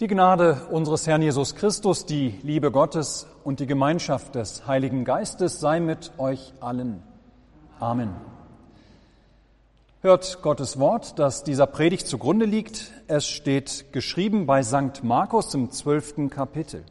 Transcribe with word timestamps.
Die 0.00 0.06
Gnade 0.06 0.68
unseres 0.70 1.08
Herrn 1.08 1.22
Jesus 1.22 1.56
Christus, 1.56 2.06
die 2.06 2.38
Liebe 2.44 2.70
Gottes 2.70 3.26
und 3.42 3.58
die 3.58 3.66
Gemeinschaft 3.66 4.36
des 4.36 4.64
Heiligen 4.68 5.04
Geistes 5.04 5.58
sei 5.58 5.80
mit 5.80 6.12
euch 6.18 6.54
allen. 6.60 7.02
Amen. 7.80 8.10
Hört 10.00 10.40
Gottes 10.40 10.78
Wort, 10.78 11.18
das 11.18 11.42
dieser 11.42 11.66
Predigt 11.66 12.06
zugrunde 12.06 12.46
liegt. 12.46 12.92
Es 13.08 13.26
steht 13.26 13.86
geschrieben 13.92 14.46
bei 14.46 14.62
St. 14.62 15.02
Markus 15.02 15.52
im 15.54 15.72
zwölften 15.72 16.30
Kapitel. 16.30 16.84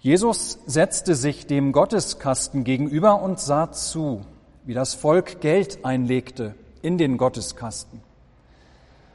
Jesus 0.00 0.58
setzte 0.66 1.14
sich 1.14 1.46
dem 1.46 1.72
Gotteskasten 1.72 2.62
gegenüber 2.62 3.22
und 3.22 3.40
sah 3.40 3.72
zu, 3.72 4.20
wie 4.66 4.74
das 4.74 4.92
Volk 4.92 5.40
Geld 5.40 5.82
einlegte 5.86 6.54
in 6.82 6.98
den 6.98 7.16
Gotteskasten. 7.16 8.11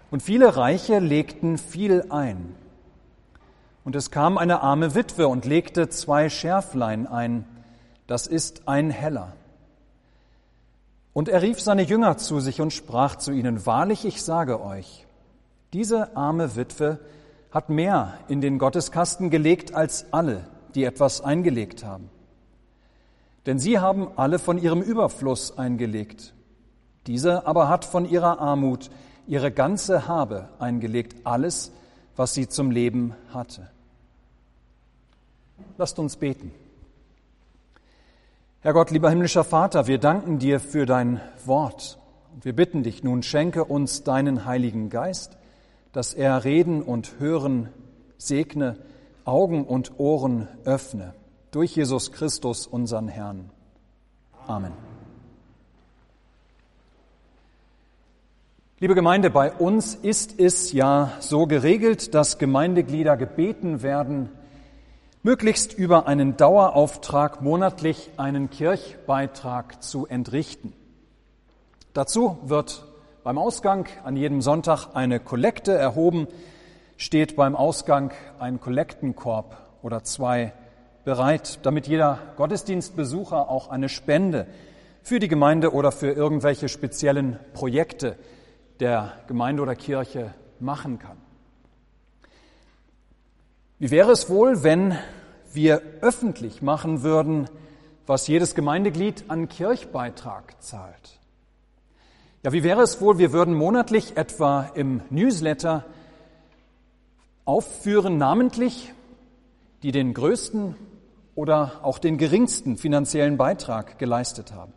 Und 0.09 0.21
viele 0.21 0.55
Reiche 0.55 0.99
legten 0.99 1.57
viel 1.57 2.05
ein. 2.09 2.55
Und 3.83 3.95
es 3.95 4.11
kam 4.11 4.37
eine 4.37 4.61
arme 4.61 4.95
Witwe 4.95 5.27
und 5.27 5.45
legte 5.45 5.89
zwei 5.89 6.29
Schärflein 6.29 7.07
ein. 7.07 7.45
Das 8.05 8.27
ist 8.27 8.67
ein 8.67 8.89
Heller. 8.89 9.33
Und 11.13 11.29
er 11.29 11.41
rief 11.41 11.59
seine 11.59 11.81
Jünger 11.81 12.17
zu 12.17 12.39
sich 12.39 12.61
und 12.61 12.73
sprach 12.73 13.15
zu 13.15 13.31
ihnen, 13.31 13.65
Wahrlich, 13.65 14.05
ich 14.05 14.21
sage 14.21 14.61
euch, 14.61 15.07
diese 15.73 16.15
arme 16.15 16.55
Witwe 16.55 16.99
hat 17.51 17.69
mehr 17.69 18.13
in 18.27 18.39
den 18.39 18.59
Gotteskasten 18.59 19.29
gelegt 19.29 19.73
als 19.73 20.05
alle, 20.11 20.47
die 20.75 20.83
etwas 20.83 21.21
eingelegt 21.21 21.83
haben. 21.83 22.09
Denn 23.45 23.59
sie 23.59 23.79
haben 23.79 24.09
alle 24.15 24.39
von 24.39 24.57
ihrem 24.57 24.81
Überfluss 24.81 25.57
eingelegt. 25.57 26.33
Diese 27.07 27.47
aber 27.47 27.69
hat 27.69 27.85
von 27.85 28.07
ihrer 28.07 28.39
Armut 28.39 28.89
ihre 29.27 29.51
ganze 29.51 30.07
Habe 30.07 30.49
eingelegt, 30.59 31.15
alles, 31.25 31.71
was 32.15 32.33
sie 32.33 32.47
zum 32.47 32.71
Leben 32.71 33.13
hatte. 33.33 33.69
Lasst 35.77 35.99
uns 35.99 36.15
beten. 36.15 36.51
Herr 38.61 38.73
Gott, 38.73 38.91
lieber 38.91 39.09
himmlischer 39.09 39.43
Vater, 39.43 39.87
wir 39.87 39.99
danken 39.99 40.39
dir 40.39 40.59
für 40.59 40.85
dein 40.85 41.21
Wort 41.45 41.99
und 42.33 42.43
wir 42.43 42.53
bitten 42.53 42.83
dich 42.83 43.03
nun, 43.03 43.23
schenke 43.23 43.63
uns 43.63 44.03
deinen 44.03 44.45
Heiligen 44.45 44.89
Geist, 44.89 45.37
dass 45.91 46.13
er 46.13 46.43
Reden 46.43 46.81
und 46.81 47.19
Hören 47.19 47.69
segne, 48.17 48.77
Augen 49.25 49.65
und 49.65 49.99
Ohren 49.99 50.47
öffne. 50.65 51.13
Durch 51.51 51.75
Jesus 51.75 52.11
Christus, 52.11 52.67
unseren 52.67 53.07
Herrn. 53.07 53.49
Amen. 54.47 54.86
Liebe 58.79 58.93
Gemeinde, 58.93 59.31
bei 59.31 59.51
uns 59.51 59.95
ist 59.95 60.39
es 60.39 60.71
ja 60.71 61.11
so 61.19 61.47
geregelt, 61.47 62.13
dass 62.13 62.37
Gemeindeglieder 62.37 63.17
gebeten 63.17 63.81
werden, 63.81 64.29
möglichst 65.23 65.73
über 65.73 66.05
einen 66.05 66.37
Dauerauftrag 66.37 67.41
monatlich 67.41 68.11
einen 68.17 68.51
Kirchbeitrag 68.51 69.81
zu 69.81 70.05
entrichten. 70.05 70.73
Dazu 71.93 72.37
wird 72.43 72.85
beim 73.23 73.39
Ausgang 73.39 73.87
an 74.03 74.15
jedem 74.15 74.43
Sonntag 74.43 74.89
eine 74.93 75.19
Kollekte 75.19 75.73
erhoben, 75.73 76.27
steht 76.97 77.35
beim 77.35 77.55
Ausgang 77.55 78.11
ein 78.37 78.59
Kollektenkorb 78.61 79.57
oder 79.81 80.03
zwei 80.03 80.53
bereit, 81.03 81.57
damit 81.63 81.87
jeder 81.87 82.19
Gottesdienstbesucher 82.35 83.49
auch 83.49 83.69
eine 83.71 83.89
Spende 83.89 84.45
für 85.01 85.17
die 85.17 85.29
Gemeinde 85.29 85.73
oder 85.73 85.91
für 85.91 86.11
irgendwelche 86.11 86.69
speziellen 86.69 87.39
Projekte 87.55 88.17
der 88.79 89.13
Gemeinde 89.27 89.61
oder 89.61 89.75
Kirche 89.75 90.33
machen 90.59 90.99
kann. 90.99 91.17
Wie 93.79 93.91
wäre 93.91 94.11
es 94.11 94.29
wohl, 94.29 94.63
wenn 94.63 94.97
wir 95.53 95.81
öffentlich 96.01 96.61
machen 96.61 97.03
würden, 97.03 97.47
was 98.05 98.27
jedes 98.27 98.55
Gemeindeglied 98.55 99.25
an 99.27 99.49
Kirchbeitrag 99.49 100.61
zahlt? 100.61 101.19
Ja, 102.43 102.53
wie 102.53 102.63
wäre 102.63 102.81
es 102.81 103.01
wohl, 103.01 103.17
wir 103.17 103.33
würden 103.33 103.53
monatlich 103.53 104.15
etwa 104.15 104.69
im 104.73 105.01
Newsletter 105.09 105.85
aufführen, 107.45 108.17
namentlich, 108.17 108.93
die 109.83 109.91
den 109.91 110.13
größten 110.13 110.75
oder 111.35 111.81
auch 111.83 111.99
den 111.99 112.17
geringsten 112.17 112.77
finanziellen 112.77 113.37
Beitrag 113.37 113.99
geleistet 113.99 114.53
haben? 114.53 114.73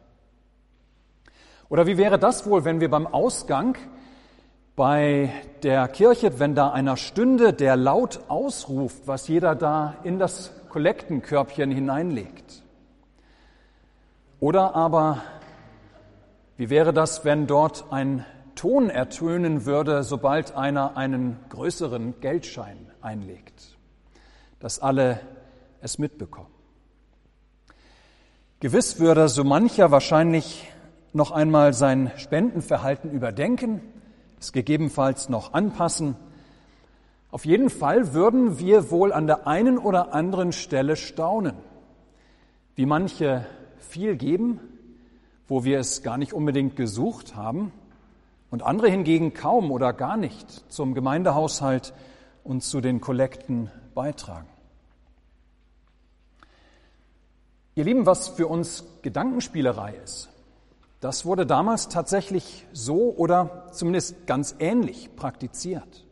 Oder 1.70 1.86
wie 1.86 1.96
wäre 1.96 2.18
das 2.18 2.46
wohl, 2.46 2.64
wenn 2.64 2.80
wir 2.80 2.90
beim 2.90 3.06
Ausgang 3.06 3.78
bei 4.74 5.32
der 5.62 5.86
Kirche, 5.86 6.40
wenn 6.40 6.56
da 6.56 6.70
einer 6.70 6.96
stünde, 6.96 7.52
der 7.52 7.76
laut 7.76 8.20
ausruft, 8.26 9.06
was 9.06 9.28
jeder 9.28 9.54
da 9.54 9.94
in 10.02 10.18
das 10.18 10.52
Kollektenkörbchen 10.68 11.70
hineinlegt? 11.70 12.64
Oder 14.40 14.74
aber, 14.74 15.22
wie 16.56 16.70
wäre 16.70 16.92
das, 16.92 17.24
wenn 17.24 17.46
dort 17.46 17.92
ein 17.92 18.26
Ton 18.56 18.90
ertönen 18.90 19.64
würde, 19.64 20.02
sobald 20.02 20.56
einer 20.56 20.96
einen 20.96 21.38
größeren 21.50 22.20
Geldschein 22.20 22.90
einlegt, 23.00 23.78
dass 24.58 24.80
alle 24.80 25.20
es 25.82 26.00
mitbekommen? 26.00 26.50
Gewiss 28.58 28.98
würde 28.98 29.28
so 29.28 29.44
mancher 29.44 29.92
wahrscheinlich 29.92 30.66
noch 31.12 31.30
einmal 31.30 31.72
sein 31.72 32.10
Spendenverhalten 32.16 33.10
überdenken, 33.10 33.80
es 34.38 34.52
gegebenenfalls 34.52 35.28
noch 35.28 35.52
anpassen. 35.52 36.16
Auf 37.30 37.44
jeden 37.44 37.70
Fall 37.70 38.14
würden 38.14 38.58
wir 38.58 38.90
wohl 38.90 39.12
an 39.12 39.26
der 39.26 39.46
einen 39.46 39.78
oder 39.78 40.14
anderen 40.14 40.52
Stelle 40.52 40.96
staunen, 40.96 41.56
wie 42.74 42.86
manche 42.86 43.46
viel 43.78 44.16
geben, 44.16 44.60
wo 45.46 45.64
wir 45.64 45.78
es 45.78 46.02
gar 46.02 46.16
nicht 46.16 46.32
unbedingt 46.32 46.76
gesucht 46.76 47.34
haben, 47.36 47.72
und 48.50 48.64
andere 48.64 48.88
hingegen 48.88 49.32
kaum 49.32 49.70
oder 49.70 49.92
gar 49.92 50.16
nicht 50.16 50.50
zum 50.72 50.94
Gemeindehaushalt 50.94 51.94
und 52.42 52.62
zu 52.62 52.80
den 52.80 53.00
Kollekten 53.00 53.70
beitragen. 53.94 54.48
Ihr 57.76 57.84
Lieben, 57.84 58.06
was 58.06 58.28
für 58.28 58.48
uns 58.48 58.84
Gedankenspielerei 59.02 59.94
ist, 60.02 60.28
das 61.00 61.24
wurde 61.24 61.46
damals 61.46 61.88
tatsächlich 61.88 62.66
so 62.72 63.14
oder 63.16 63.66
zumindest 63.72 64.26
ganz 64.26 64.54
ähnlich 64.58 65.16
praktiziert. 65.16 66.06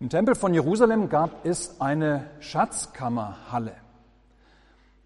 Im 0.00 0.08
Tempel 0.08 0.34
von 0.34 0.54
Jerusalem 0.54 1.08
gab 1.08 1.46
es 1.46 1.80
eine 1.80 2.28
Schatzkammerhalle. 2.40 3.72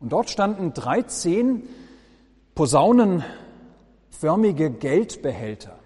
Und 0.01 0.13
dort 0.13 0.31
standen 0.31 0.73
13 0.73 1.63
posaunenförmige 2.55 4.71
Geldbehälter, 4.71 5.79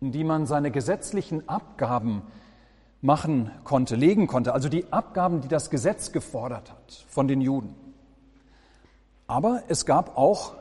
in 0.00 0.12
die 0.12 0.24
man 0.24 0.46
seine 0.46 0.70
gesetzlichen 0.70 1.48
Abgaben 1.48 2.22
machen 3.02 3.50
konnte, 3.64 3.96
legen 3.96 4.26
konnte, 4.26 4.52
also 4.52 4.68
die 4.68 4.92
Abgaben, 4.92 5.40
die 5.42 5.48
das 5.48 5.70
Gesetz 5.70 6.12
gefordert 6.12 6.70
hat 6.70 7.04
von 7.08 7.28
den 7.28 7.40
Juden. 7.40 7.74
Aber 9.26 9.62
es 9.68 9.86
gab 9.86 10.16
auch 10.16 10.54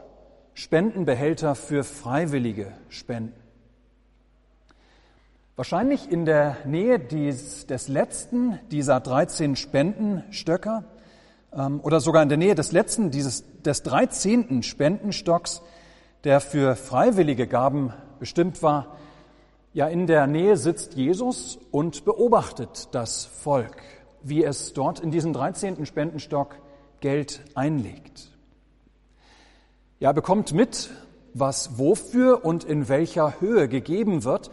Spendenbehälter 0.55 1.53
für 1.53 1.83
freiwillige 1.83 2.71
Spenden. 2.87 3.39
Wahrscheinlich 5.57 6.09
in 6.09 6.25
der 6.25 6.57
Nähe 6.65 6.97
dies, 6.97 7.67
des 7.67 7.89
letzten 7.89 8.59
dieser 8.71 9.01
13 9.01 9.57
Spendenstöcker 9.57 10.85
ähm, 11.53 11.81
oder 11.81 11.99
sogar 11.99 12.23
in 12.23 12.29
der 12.29 12.37
Nähe 12.37 12.55
des 12.55 12.71
letzten 12.71 13.11
dieses, 13.11 13.43
des 13.63 13.83
13. 13.83 14.63
Spendenstocks, 14.63 15.61
der 16.23 16.39
für 16.39 16.77
freiwillige 16.77 17.47
Gaben 17.47 17.93
bestimmt 18.19 18.63
war, 18.63 18.95
ja, 19.73 19.87
in 19.87 20.07
der 20.07 20.25
Nähe 20.25 20.55
sitzt 20.55 20.93
Jesus 20.93 21.59
und 21.69 22.05
beobachtet 22.05 22.87
das 22.93 23.25
Volk, 23.25 23.81
wie 24.23 24.41
es 24.41 24.71
dort 24.71 25.01
in 25.01 25.11
diesem 25.11 25.33
13. 25.33 25.85
Spendenstock 25.85 26.55
Geld 27.01 27.41
einlegt. 27.55 28.34
Ja, 30.05 30.11
bekommt 30.11 30.53
mit, 30.53 30.91
was 31.33 31.79
wofür 31.79 32.45
und 32.45 32.63
in 32.63 32.89
welcher 32.89 33.41
Höhe 33.41 33.67
gegeben 33.67 34.23
wird, 34.23 34.51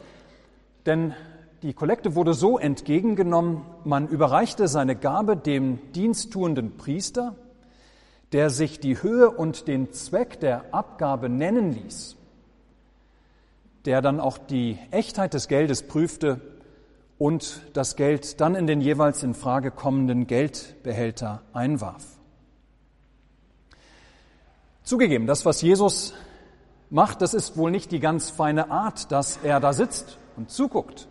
denn 0.87 1.13
die 1.61 1.75
Kollekte 1.75 2.15
wurde 2.15 2.33
so 2.33 2.59
entgegengenommen, 2.59 3.61
man 3.85 4.09
überreichte 4.09 4.67
seine 4.67 4.97
Gabe 4.97 5.37
dem 5.37 5.79
diensttuenden 5.93 6.79
Priester, 6.79 7.37
der 8.33 8.49
sich 8.49 8.81
die 8.81 9.03
Höhe 9.03 9.31
und 9.31 9.69
den 9.69 9.93
Zweck 9.93 10.41
der 10.41 10.73
Abgabe 10.73 11.29
nennen 11.29 11.73
ließ, 11.73 12.17
der 13.85 14.01
dann 14.01 14.21
auch 14.21 14.39
die 14.39 14.79
Echtheit 14.91 15.35
des 15.35 15.49
Geldes 15.49 15.83
prüfte 15.83 16.41
und 17.19 17.61
das 17.75 17.97
Geld 17.97 18.41
dann 18.41 18.55
in 18.55 18.67
den 18.67 18.81
jeweils 18.81 19.23
in 19.23 19.35
Frage 19.35 19.71
kommenden 19.71 20.27
Geldbehälter 20.27 21.43
einwarf. 21.53 22.22
Zugegeben, 24.85 25.27
das, 25.27 25.47
was 25.47 25.63
Jesus 25.63 26.13
macht, 26.91 27.23
das 27.23 27.35
ist 27.35 27.57
wohl 27.57 27.71
nicht 27.71 27.93
die 27.93 28.01
ganz 28.01 28.31
feine 28.31 28.71
Art, 28.71 29.13
dass 29.13 29.39
er 29.45 29.61
da 29.61 29.73
sitzt 29.73 30.19
und 30.37 30.51
zuguckt, 30.51 31.09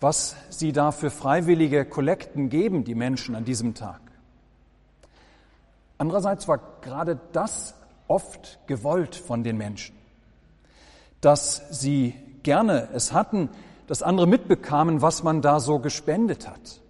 was 0.00 0.34
sie 0.50 0.72
da 0.72 0.90
für 0.90 1.10
freiwillige 1.10 1.84
Kollekten 1.84 2.48
geben, 2.48 2.82
die 2.84 2.96
Menschen 2.96 3.36
an 3.36 3.44
diesem 3.44 3.74
Tag. 3.74 4.00
Andererseits 5.98 6.48
war 6.48 6.58
gerade 6.80 7.20
das 7.32 7.74
oft 8.08 8.58
gewollt 8.66 9.14
von 9.14 9.44
den 9.44 9.56
Menschen, 9.56 9.94
dass 11.20 11.62
sie 11.70 12.14
gerne 12.42 12.88
es 12.92 13.12
hatten, 13.12 13.50
dass 13.86 14.02
andere 14.02 14.26
mitbekamen, 14.26 15.00
was 15.00 15.22
man 15.22 15.42
da 15.42 15.60
so 15.60 15.78
gespendet 15.78 16.48
hat. 16.48 16.80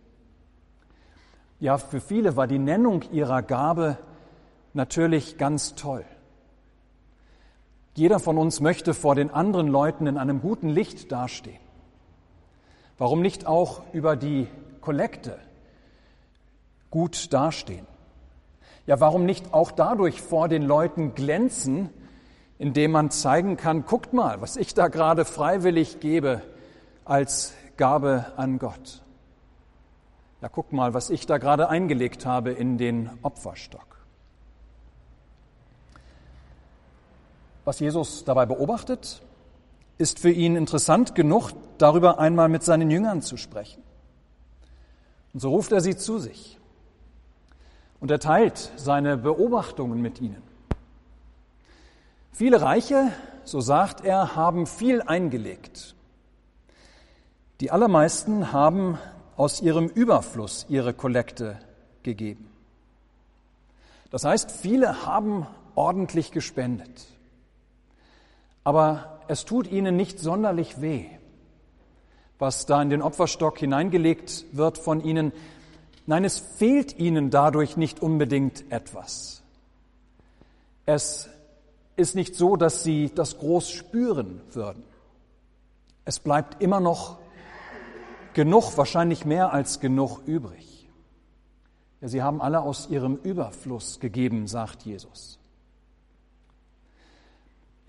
Ja, 1.58 1.76
für 1.76 2.00
viele 2.00 2.36
war 2.36 2.46
die 2.46 2.58
Nennung 2.58 3.02
ihrer 3.12 3.42
Gabe 3.42 3.98
natürlich 4.74 5.38
ganz 5.38 5.74
toll. 5.74 6.04
Jeder 7.94 8.20
von 8.20 8.38
uns 8.38 8.60
möchte 8.60 8.94
vor 8.94 9.14
den 9.14 9.30
anderen 9.30 9.68
Leuten 9.68 10.06
in 10.06 10.16
einem 10.16 10.40
guten 10.40 10.68
Licht 10.68 11.10
dastehen. 11.10 11.58
Warum 12.98 13.20
nicht 13.20 13.46
auch 13.46 13.82
über 13.92 14.16
die 14.16 14.46
Kollekte 14.80 15.38
gut 16.90 17.32
dastehen? 17.32 17.86
Ja, 18.86 19.00
warum 19.00 19.24
nicht 19.24 19.52
auch 19.52 19.70
dadurch 19.70 20.20
vor 20.20 20.48
den 20.48 20.62
Leuten 20.62 21.14
glänzen, 21.14 21.90
indem 22.58 22.92
man 22.92 23.10
zeigen 23.10 23.56
kann, 23.56 23.86
guckt 23.86 24.12
mal, 24.12 24.40
was 24.40 24.56
ich 24.56 24.74
da 24.74 24.88
gerade 24.88 25.24
freiwillig 25.24 26.00
gebe 26.00 26.42
als 27.04 27.54
Gabe 27.76 28.32
an 28.36 28.58
Gott. 28.58 29.02
Ja, 30.42 30.48
guckt 30.48 30.72
mal, 30.72 30.94
was 30.94 31.10
ich 31.10 31.26
da 31.26 31.38
gerade 31.38 31.68
eingelegt 31.68 32.26
habe 32.26 32.50
in 32.52 32.78
den 32.78 33.10
Opferstock. 33.22 33.89
Was 37.70 37.78
Jesus 37.78 38.24
dabei 38.24 38.46
beobachtet, 38.46 39.22
ist 39.96 40.18
für 40.18 40.32
ihn 40.32 40.56
interessant 40.56 41.14
genug, 41.14 41.52
darüber 41.78 42.18
einmal 42.18 42.48
mit 42.48 42.64
seinen 42.64 42.90
Jüngern 42.90 43.22
zu 43.22 43.36
sprechen. 43.36 43.80
Und 45.32 45.38
so 45.38 45.50
ruft 45.50 45.70
er 45.70 45.80
sie 45.80 45.96
zu 45.96 46.18
sich 46.18 46.58
und 48.00 48.10
er 48.10 48.18
teilt 48.18 48.72
seine 48.74 49.16
Beobachtungen 49.16 50.02
mit 50.02 50.20
ihnen. 50.20 50.42
Viele 52.32 52.60
Reiche, 52.60 53.12
so 53.44 53.60
sagt 53.60 54.04
er, 54.04 54.34
haben 54.34 54.66
viel 54.66 55.00
eingelegt. 55.02 55.94
Die 57.60 57.70
allermeisten 57.70 58.50
haben 58.50 58.98
aus 59.36 59.62
ihrem 59.62 59.86
Überfluss 59.86 60.66
ihre 60.68 60.92
Kollekte 60.92 61.56
gegeben. 62.02 62.50
Das 64.10 64.24
heißt, 64.24 64.50
viele 64.50 65.06
haben 65.06 65.46
ordentlich 65.76 66.32
gespendet. 66.32 67.06
Aber 68.64 69.20
es 69.28 69.44
tut 69.44 69.70
ihnen 69.70 69.96
nicht 69.96 70.18
sonderlich 70.18 70.80
weh, 70.80 71.06
was 72.38 72.66
da 72.66 72.80
in 72.82 72.90
den 72.90 73.02
Opferstock 73.02 73.58
hineingelegt 73.58 74.46
wird 74.52 74.78
von 74.78 75.02
ihnen. 75.02 75.32
Nein, 76.06 76.24
es 76.24 76.38
fehlt 76.38 76.98
ihnen 76.98 77.30
dadurch 77.30 77.76
nicht 77.76 78.00
unbedingt 78.00 78.70
etwas. 78.70 79.42
Es 80.86 81.28
ist 81.96 82.14
nicht 82.14 82.34
so, 82.34 82.56
dass 82.56 82.82
sie 82.82 83.12
das 83.14 83.38
groß 83.38 83.70
spüren 83.70 84.40
würden. 84.52 84.82
Es 86.04 86.18
bleibt 86.18 86.62
immer 86.62 86.80
noch 86.80 87.18
genug, 88.32 88.76
wahrscheinlich 88.76 89.24
mehr 89.24 89.52
als 89.52 89.80
genug 89.80 90.20
übrig. 90.26 90.88
Ja, 92.00 92.08
sie 92.08 92.22
haben 92.22 92.40
alle 92.40 92.60
aus 92.60 92.88
ihrem 92.88 93.16
Überfluss 93.16 94.00
gegeben, 94.00 94.46
sagt 94.46 94.82
Jesus. 94.82 95.39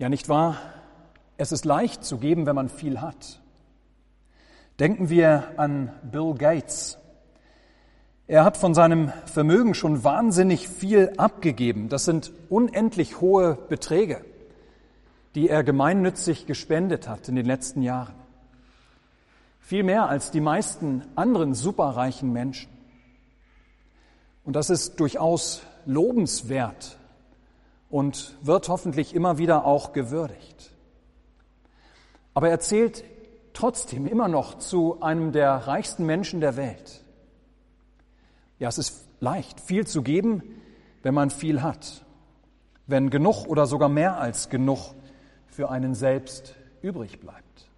Ja, 0.02 0.08
nicht 0.08 0.28
wahr? 0.28 0.56
Es 1.36 1.52
ist 1.52 1.64
leicht 1.64 2.02
zu 2.02 2.18
geben, 2.18 2.44
wenn 2.44 2.56
man 2.56 2.68
viel 2.68 3.00
hat. 3.00 3.40
Denken 4.80 5.10
wir 5.10 5.52
an 5.58 5.92
Bill 6.02 6.34
Gates. 6.34 6.98
Er 8.26 8.42
hat 8.42 8.56
von 8.56 8.74
seinem 8.74 9.12
Vermögen 9.26 9.74
schon 9.74 10.02
wahnsinnig 10.02 10.68
viel 10.68 11.12
abgegeben. 11.18 11.88
Das 11.88 12.04
sind 12.04 12.32
unendlich 12.48 13.20
hohe 13.20 13.56
Beträge, 13.68 14.24
die 15.36 15.48
er 15.48 15.62
gemeinnützig 15.62 16.46
gespendet 16.46 17.08
hat 17.08 17.28
in 17.28 17.36
den 17.36 17.46
letzten 17.46 17.80
Jahren. 17.80 18.16
Viel 19.60 19.84
mehr 19.84 20.08
als 20.08 20.32
die 20.32 20.40
meisten 20.40 21.04
anderen 21.14 21.54
superreichen 21.54 22.32
Menschen. 22.32 22.72
Und 24.42 24.56
das 24.56 24.68
ist 24.68 24.98
durchaus 24.98 25.62
lobenswert 25.86 26.98
und 27.92 28.38
wird 28.40 28.70
hoffentlich 28.70 29.14
immer 29.14 29.36
wieder 29.36 29.66
auch 29.66 29.92
gewürdigt. 29.92 30.70
Aber 32.32 32.48
er 32.48 32.58
zählt 32.58 33.04
trotzdem 33.52 34.06
immer 34.06 34.28
noch 34.28 34.56
zu 34.56 35.02
einem 35.02 35.30
der 35.30 35.52
reichsten 35.68 36.06
Menschen 36.06 36.40
der 36.40 36.56
Welt. 36.56 37.04
Ja, 38.58 38.70
es 38.70 38.78
ist 38.78 39.04
leicht, 39.20 39.60
viel 39.60 39.86
zu 39.86 40.00
geben, 40.02 40.42
wenn 41.02 41.12
man 41.12 41.28
viel 41.28 41.60
hat, 41.60 42.02
wenn 42.86 43.10
genug 43.10 43.46
oder 43.46 43.66
sogar 43.66 43.90
mehr 43.90 44.16
als 44.16 44.48
genug 44.48 44.94
für 45.48 45.68
einen 45.68 45.94
selbst 45.94 46.54
übrig 46.80 47.20
bleibt. 47.20 47.68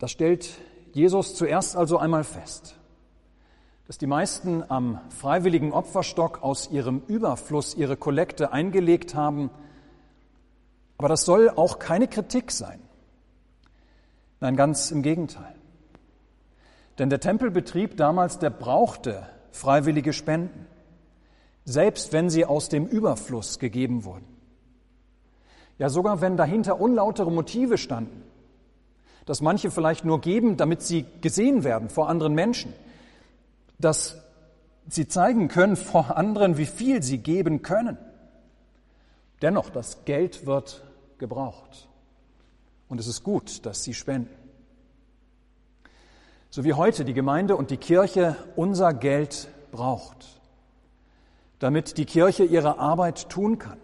Das 0.00 0.10
stellt 0.10 0.50
Jesus 0.94 1.36
zuerst 1.36 1.76
also 1.76 1.96
einmal 1.98 2.24
fest, 2.24 2.77
dass 3.88 3.96
die 3.96 4.06
meisten 4.06 4.62
am 4.68 5.00
freiwilligen 5.08 5.72
Opferstock 5.72 6.42
aus 6.42 6.70
ihrem 6.70 7.00
Überfluss 7.08 7.74
ihre 7.74 7.96
Kollekte 7.96 8.52
eingelegt 8.52 9.14
haben, 9.14 9.50
aber 10.98 11.08
das 11.08 11.22
soll 11.22 11.48
auch 11.48 11.78
keine 11.78 12.06
Kritik 12.06 12.50
sein. 12.50 12.80
Nein, 14.40 14.56
ganz 14.56 14.90
im 14.90 15.00
Gegenteil. 15.00 15.54
Denn 16.98 17.08
der 17.08 17.20
Tempelbetrieb 17.20 17.96
damals, 17.96 18.38
der 18.38 18.50
brauchte 18.50 19.26
freiwillige 19.52 20.12
Spenden, 20.12 20.66
selbst 21.64 22.12
wenn 22.12 22.28
sie 22.28 22.44
aus 22.44 22.68
dem 22.68 22.86
Überfluss 22.86 23.58
gegeben 23.58 24.04
wurden. 24.04 24.26
Ja, 25.78 25.88
sogar 25.88 26.20
wenn 26.20 26.36
dahinter 26.36 26.78
unlautere 26.78 27.32
Motive 27.32 27.78
standen, 27.78 28.22
dass 29.24 29.40
manche 29.40 29.70
vielleicht 29.70 30.04
nur 30.04 30.20
geben, 30.20 30.58
damit 30.58 30.82
sie 30.82 31.06
gesehen 31.22 31.64
werden 31.64 31.88
vor 31.88 32.10
anderen 32.10 32.34
Menschen, 32.34 32.74
dass 33.78 34.16
sie 34.88 35.06
zeigen 35.06 35.48
können 35.48 35.76
vor 35.76 36.16
anderen, 36.16 36.56
wie 36.56 36.66
viel 36.66 37.02
sie 37.02 37.18
geben 37.18 37.62
können. 37.62 37.98
Dennoch, 39.42 39.70
das 39.70 40.04
Geld 40.04 40.46
wird 40.46 40.82
gebraucht. 41.18 41.88
Und 42.88 42.98
es 42.98 43.06
ist 43.06 43.22
gut, 43.22 43.66
dass 43.66 43.84
sie 43.84 43.94
spenden. 43.94 44.34
So 46.50 46.64
wie 46.64 46.72
heute 46.72 47.04
die 47.04 47.12
Gemeinde 47.12 47.56
und 47.56 47.70
die 47.70 47.76
Kirche 47.76 48.34
unser 48.56 48.94
Geld 48.94 49.48
braucht, 49.70 50.40
damit 51.58 51.98
die 51.98 52.06
Kirche 52.06 52.44
ihre 52.44 52.78
Arbeit 52.78 53.28
tun 53.28 53.58
kann, 53.58 53.78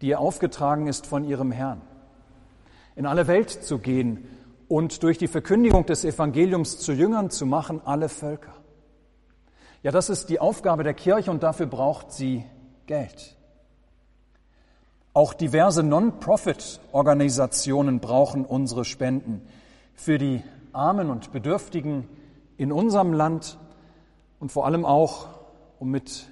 die 0.00 0.08
ihr 0.08 0.20
aufgetragen 0.20 0.86
ist 0.86 1.06
von 1.06 1.24
ihrem 1.24 1.50
Herrn. 1.50 1.80
In 2.94 3.04
alle 3.04 3.26
Welt 3.26 3.50
zu 3.50 3.78
gehen 3.78 4.28
und 4.68 5.02
durch 5.02 5.18
die 5.18 5.26
Verkündigung 5.26 5.86
des 5.86 6.04
Evangeliums 6.04 6.78
zu 6.78 6.92
Jüngern 6.92 7.30
zu 7.30 7.46
machen, 7.46 7.80
alle 7.84 8.08
Völker. 8.08 8.54
Ja, 9.82 9.90
das 9.92 10.10
ist 10.10 10.30
die 10.30 10.40
Aufgabe 10.40 10.82
der 10.82 10.94
Kirche 10.94 11.30
und 11.30 11.42
dafür 11.42 11.66
braucht 11.66 12.12
sie 12.12 12.44
Geld. 12.86 13.36
Auch 15.12 15.32
diverse 15.32 15.82
Non-Profit-Organisationen 15.82 18.00
brauchen 18.00 18.44
unsere 18.44 18.84
Spenden 18.84 19.42
für 19.94 20.18
die 20.18 20.42
Armen 20.72 21.08
und 21.08 21.32
Bedürftigen 21.32 22.06
in 22.58 22.70
unserem 22.70 23.12
Land 23.12 23.58
und 24.40 24.52
vor 24.52 24.66
allem 24.66 24.84
auch, 24.84 25.28
um 25.78 25.90
mit, 25.90 26.28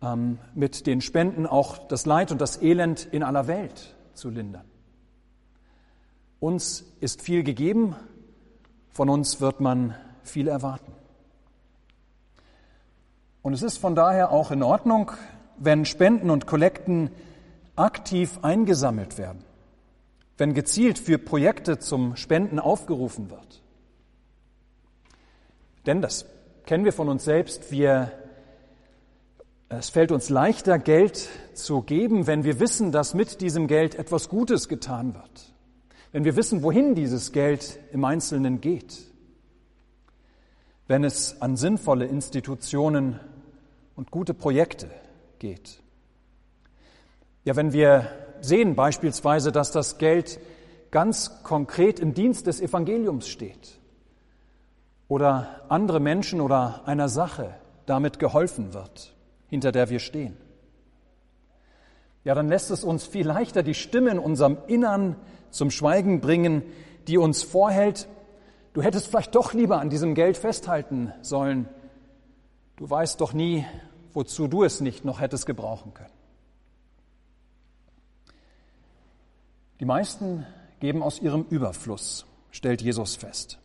ähm, 0.00 0.38
mit 0.54 0.86
den 0.86 1.00
Spenden 1.00 1.46
auch 1.46 1.78
das 1.88 2.06
Leid 2.06 2.30
und 2.30 2.40
das 2.40 2.62
Elend 2.62 3.08
in 3.10 3.24
aller 3.24 3.48
Welt 3.48 3.96
zu 4.14 4.30
lindern. 4.30 4.64
Uns 6.38 6.84
ist 7.00 7.22
viel 7.22 7.42
gegeben, 7.42 7.96
von 8.90 9.08
uns 9.08 9.40
wird 9.40 9.60
man 9.60 9.94
viel 10.22 10.48
erwarten. 10.48 10.95
Und 13.46 13.52
es 13.52 13.62
ist 13.62 13.78
von 13.78 13.94
daher 13.94 14.32
auch 14.32 14.50
in 14.50 14.64
Ordnung, 14.64 15.12
wenn 15.56 15.84
Spenden 15.84 16.30
und 16.30 16.48
Kollekten 16.48 17.12
aktiv 17.76 18.40
eingesammelt 18.42 19.18
werden, 19.18 19.44
wenn 20.36 20.52
gezielt 20.52 20.98
für 20.98 21.16
Projekte 21.16 21.78
zum 21.78 22.16
Spenden 22.16 22.58
aufgerufen 22.58 23.30
wird. 23.30 23.62
Denn 25.86 26.02
das 26.02 26.26
kennen 26.64 26.84
wir 26.84 26.92
von 26.92 27.08
uns 27.08 27.24
selbst, 27.24 27.70
wir, 27.70 28.10
es 29.68 29.90
fällt 29.90 30.10
uns 30.10 30.28
leichter, 30.28 30.80
Geld 30.80 31.28
zu 31.54 31.82
geben, 31.82 32.26
wenn 32.26 32.42
wir 32.42 32.58
wissen, 32.58 32.90
dass 32.90 33.14
mit 33.14 33.40
diesem 33.40 33.68
Geld 33.68 33.94
etwas 33.94 34.28
Gutes 34.28 34.66
getan 34.66 35.14
wird, 35.14 35.54
wenn 36.10 36.24
wir 36.24 36.34
wissen, 36.34 36.64
wohin 36.64 36.96
dieses 36.96 37.30
Geld 37.30 37.78
im 37.92 38.04
Einzelnen 38.04 38.60
geht, 38.60 39.04
wenn 40.88 41.04
es 41.04 41.40
an 41.40 41.56
sinnvolle 41.56 42.06
Institutionen 42.06 43.20
und 43.96 44.10
gute 44.10 44.34
Projekte 44.34 44.88
geht. 45.38 45.82
Ja, 47.44 47.56
wenn 47.56 47.72
wir 47.72 48.06
sehen 48.40 48.74
beispielsweise, 48.76 49.50
dass 49.50 49.72
das 49.72 49.98
Geld 49.98 50.38
ganz 50.90 51.42
konkret 51.42 51.98
im 51.98 52.14
Dienst 52.14 52.46
des 52.46 52.60
Evangeliums 52.60 53.28
steht 53.28 53.78
oder 55.08 55.62
andere 55.68 56.00
Menschen 56.00 56.40
oder 56.40 56.82
einer 56.86 57.08
Sache 57.08 57.54
damit 57.86 58.18
geholfen 58.18 58.74
wird, 58.74 59.14
hinter 59.48 59.72
der 59.72 59.90
wir 59.90 59.98
stehen. 59.98 60.36
Ja, 62.24 62.34
dann 62.34 62.48
lässt 62.48 62.70
es 62.70 62.82
uns 62.82 63.04
viel 63.04 63.26
leichter 63.26 63.62
die 63.62 63.74
Stimme 63.74 64.10
in 64.10 64.18
unserem 64.18 64.58
Innern 64.66 65.16
zum 65.50 65.70
Schweigen 65.70 66.20
bringen, 66.20 66.62
die 67.06 67.18
uns 67.18 67.44
vorhält, 67.44 68.08
du 68.72 68.82
hättest 68.82 69.06
vielleicht 69.06 69.34
doch 69.36 69.52
lieber 69.52 69.78
an 69.78 69.90
diesem 69.90 70.14
Geld 70.14 70.36
festhalten 70.36 71.12
sollen. 71.22 71.68
Du 72.76 72.88
weißt 72.88 73.20
doch 73.20 73.32
nie, 73.32 73.64
wozu 74.12 74.48
du 74.48 74.62
es 74.62 74.80
nicht 74.80 75.04
noch 75.04 75.20
hättest 75.20 75.46
gebrauchen 75.46 75.94
können. 75.94 76.12
Die 79.80 79.84
meisten 79.84 80.46
geben 80.80 81.02
aus 81.02 81.20
ihrem 81.20 81.44
Überfluss, 81.48 82.26
stellt 82.50 82.82
Jesus 82.82 83.16
fest. 83.16 83.58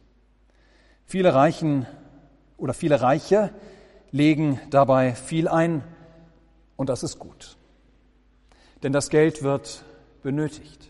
Viele 1.05 1.33
Reichen 1.33 1.87
oder 2.57 2.73
viele 2.73 3.01
Reiche 3.01 3.53
legen 4.11 4.59
dabei 4.69 5.13
viel 5.13 5.47
ein 5.47 5.83
und 6.77 6.89
das 6.89 7.03
ist 7.03 7.19
gut. 7.19 7.57
Denn 8.83 8.93
das 8.93 9.09
Geld 9.09 9.43
wird 9.43 9.83
benötigt. 10.23 10.89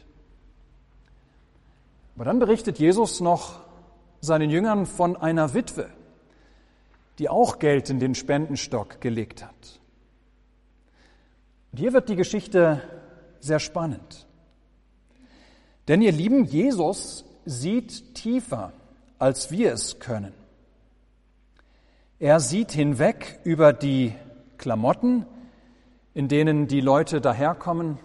Aber 2.16 2.26
dann 2.26 2.40
berichtet 2.40 2.78
Jesus 2.78 3.20
noch 3.20 3.62
seinen 4.22 4.50
Jüngern 4.50 4.86
von 4.86 5.16
einer 5.18 5.54
Witwe, 5.54 5.90
die 7.22 7.30
auch 7.30 7.60
Geld 7.60 7.92
in 7.92 8.00
den 8.00 8.16
Spendenstock 8.16 9.00
gelegt 9.00 9.46
hat. 9.46 9.80
Und 11.72 11.78
hier 11.78 11.94
wird 11.94 12.10
die 12.10 12.16
Geschichte 12.16 12.82
sehr 13.40 13.60
spannend. 13.60 14.26
Denn 15.88 16.02
ihr 16.02 16.14
Lieben, 16.14 16.46
Jesus 16.46 17.24
sieht 17.46 18.16
tiefer, 18.16 18.74
als 19.20 19.52
wir 19.52 19.72
es 19.72 20.00
können. 20.00 20.34
Er 22.18 22.40
sieht 22.40 22.72
hinweg 22.72 23.40
über 23.44 23.72
die 23.72 24.16
Klamotten, 24.58 25.28
in 26.16 26.28
denen 26.28 26.66
die 26.66 26.82
Leute 26.82 27.22
daherkommen. 27.22 28.00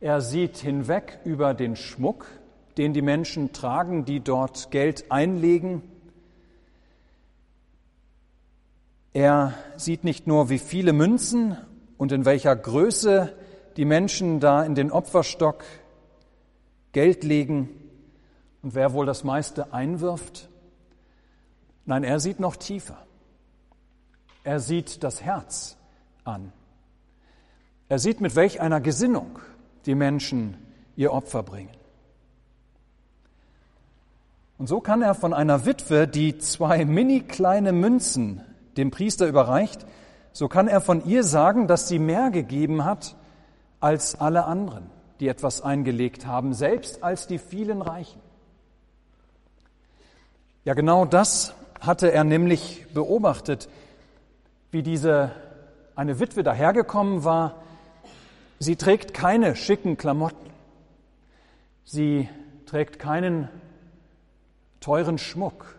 Er 0.00 0.20
sieht 0.20 0.58
hinweg 0.58 1.20
über 1.24 1.54
den 1.54 1.74
Schmuck, 1.74 2.26
den 2.76 2.92
die 2.92 3.00
Menschen 3.00 3.54
tragen, 3.54 4.04
die 4.04 4.20
dort 4.20 4.70
Geld 4.70 5.10
einlegen. 5.10 5.80
Er 9.14 9.54
sieht 9.76 10.02
nicht 10.02 10.26
nur, 10.26 10.50
wie 10.50 10.58
viele 10.58 10.92
Münzen 10.92 11.56
und 11.98 12.10
in 12.10 12.24
welcher 12.24 12.54
Größe 12.56 13.32
die 13.76 13.84
Menschen 13.84 14.40
da 14.40 14.64
in 14.64 14.74
den 14.74 14.90
Opferstock 14.90 15.62
Geld 16.90 17.22
legen 17.22 17.68
und 18.62 18.74
wer 18.74 18.92
wohl 18.92 19.06
das 19.06 19.22
meiste 19.22 19.72
einwirft. 19.72 20.48
Nein, 21.86 22.02
er 22.02 22.18
sieht 22.18 22.40
noch 22.40 22.56
tiefer. 22.56 23.06
Er 24.42 24.58
sieht 24.58 25.04
das 25.04 25.22
Herz 25.22 25.76
an. 26.24 26.52
Er 27.88 28.00
sieht, 28.00 28.20
mit 28.20 28.34
welch 28.34 28.60
einer 28.60 28.80
Gesinnung 28.80 29.38
die 29.86 29.94
Menschen 29.94 30.56
ihr 30.96 31.12
Opfer 31.12 31.44
bringen. 31.44 31.70
Und 34.58 34.66
so 34.66 34.80
kann 34.80 35.02
er 35.02 35.14
von 35.14 35.32
einer 35.32 35.66
Witwe, 35.66 36.08
die 36.08 36.38
zwei 36.38 36.84
mini 36.84 37.20
kleine 37.20 37.72
Münzen 37.72 38.40
dem 38.76 38.90
Priester 38.90 39.26
überreicht, 39.26 39.86
so 40.32 40.48
kann 40.48 40.68
er 40.68 40.80
von 40.80 41.04
ihr 41.04 41.22
sagen, 41.22 41.68
dass 41.68 41.88
sie 41.88 41.98
mehr 41.98 42.30
gegeben 42.30 42.84
hat 42.84 43.16
als 43.80 44.20
alle 44.20 44.44
anderen, 44.44 44.90
die 45.20 45.28
etwas 45.28 45.62
eingelegt 45.62 46.26
haben, 46.26 46.54
selbst 46.54 47.02
als 47.04 47.26
die 47.26 47.38
vielen 47.38 47.82
Reichen. 47.82 48.20
Ja, 50.64 50.74
genau 50.74 51.04
das 51.04 51.54
hatte 51.80 52.10
er 52.10 52.24
nämlich 52.24 52.86
beobachtet, 52.94 53.68
wie 54.70 54.82
diese 54.82 55.30
eine 55.94 56.18
Witwe 56.18 56.42
dahergekommen 56.42 57.22
war. 57.24 57.62
Sie 58.58 58.76
trägt 58.76 59.14
keine 59.14 59.54
schicken 59.54 59.96
Klamotten. 59.96 60.50
Sie 61.84 62.28
trägt 62.66 62.98
keinen 62.98 63.48
teuren 64.80 65.18
Schmuck. 65.18 65.78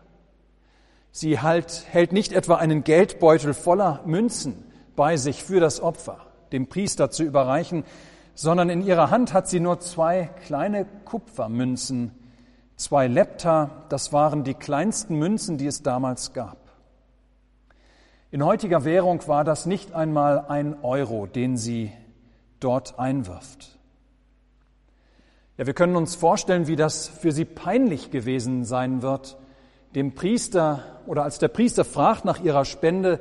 Sie 1.18 1.40
halt, 1.40 1.86
hält 1.92 2.12
nicht 2.12 2.34
etwa 2.34 2.56
einen 2.56 2.84
Geldbeutel 2.84 3.54
voller 3.54 4.02
Münzen 4.06 4.66
bei 4.98 5.16
sich 5.16 5.46
für 5.46 5.62
das 5.62 5.80
Opfer, 5.80 6.18
dem 6.52 6.68
Priester 6.68 7.10
zu 7.10 7.24
überreichen, 7.24 7.86
sondern 8.34 8.70
in 8.70 8.86
ihrer 8.86 9.12
Hand 9.12 9.32
hat 9.32 9.48
sie 9.48 9.62
nur 9.62 9.80
zwei 9.80 10.30
kleine 10.46 10.86
Kupfermünzen, 11.06 12.12
zwei 12.76 13.08
Lepta, 13.08 13.86
das 13.88 14.12
waren 14.12 14.44
die 14.44 14.56
kleinsten 14.56 15.16
Münzen, 15.18 15.58
die 15.58 15.68
es 15.68 15.84
damals 15.84 16.34
gab. 16.34 16.58
In 18.30 18.44
heutiger 18.44 18.84
Währung 18.84 19.26
war 19.26 19.46
das 19.46 19.66
nicht 19.66 19.94
einmal 19.94 20.48
ein 20.50 20.84
Euro, 20.84 21.28
den 21.28 21.56
sie 21.56 21.94
dort 22.60 23.00
einwirft. 23.00 23.80
Ja, 25.58 25.66
wir 25.66 25.74
können 25.74 25.96
uns 25.96 26.16
vorstellen, 26.16 26.68
wie 26.68 26.76
das 26.76 27.08
für 27.08 27.32
sie 27.32 27.46
peinlich 27.46 28.12
gewesen 28.12 28.66
sein 28.66 29.02
wird, 29.02 29.38
dem 29.96 30.14
Priester 30.14 30.84
oder 31.08 31.24
als 31.24 31.40
der 31.40 31.48
Priester 31.48 31.86
fragt 31.86 32.26
nach 32.26 32.42
ihrer 32.42 32.66
Spende 32.66 33.20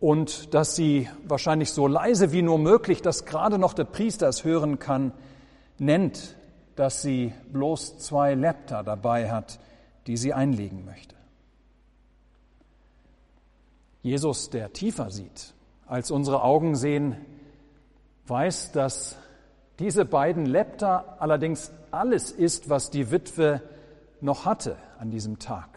und 0.00 0.54
dass 0.54 0.74
sie 0.74 1.08
wahrscheinlich 1.26 1.72
so 1.72 1.86
leise 1.86 2.32
wie 2.32 2.42
nur 2.42 2.58
möglich, 2.58 3.02
dass 3.02 3.26
gerade 3.26 3.58
noch 3.58 3.74
der 3.74 3.84
Priester 3.84 4.28
es 4.28 4.44
hören 4.44 4.78
kann, 4.78 5.12
nennt, 5.78 6.36
dass 6.76 7.02
sie 7.02 7.32
bloß 7.52 7.98
zwei 7.98 8.34
Lepta 8.34 8.82
dabei 8.82 9.30
hat, 9.30 9.58
die 10.06 10.16
sie 10.16 10.32
einlegen 10.32 10.84
möchte. 10.84 11.14
Jesus, 14.02 14.48
der 14.48 14.72
tiefer 14.72 15.10
sieht, 15.10 15.52
als 15.86 16.10
unsere 16.10 16.42
Augen 16.42 16.74
sehen, 16.74 17.16
weiß, 18.26 18.72
dass 18.72 19.16
diese 19.78 20.04
beiden 20.04 20.46
Lepta 20.46 21.16
allerdings 21.18 21.70
alles 21.90 22.30
ist, 22.30 22.70
was 22.70 22.90
die 22.90 23.10
Witwe 23.10 23.60
noch 24.20 24.46
hatte 24.46 24.76
an 24.98 25.10
diesem 25.10 25.38
Tag. 25.38 25.69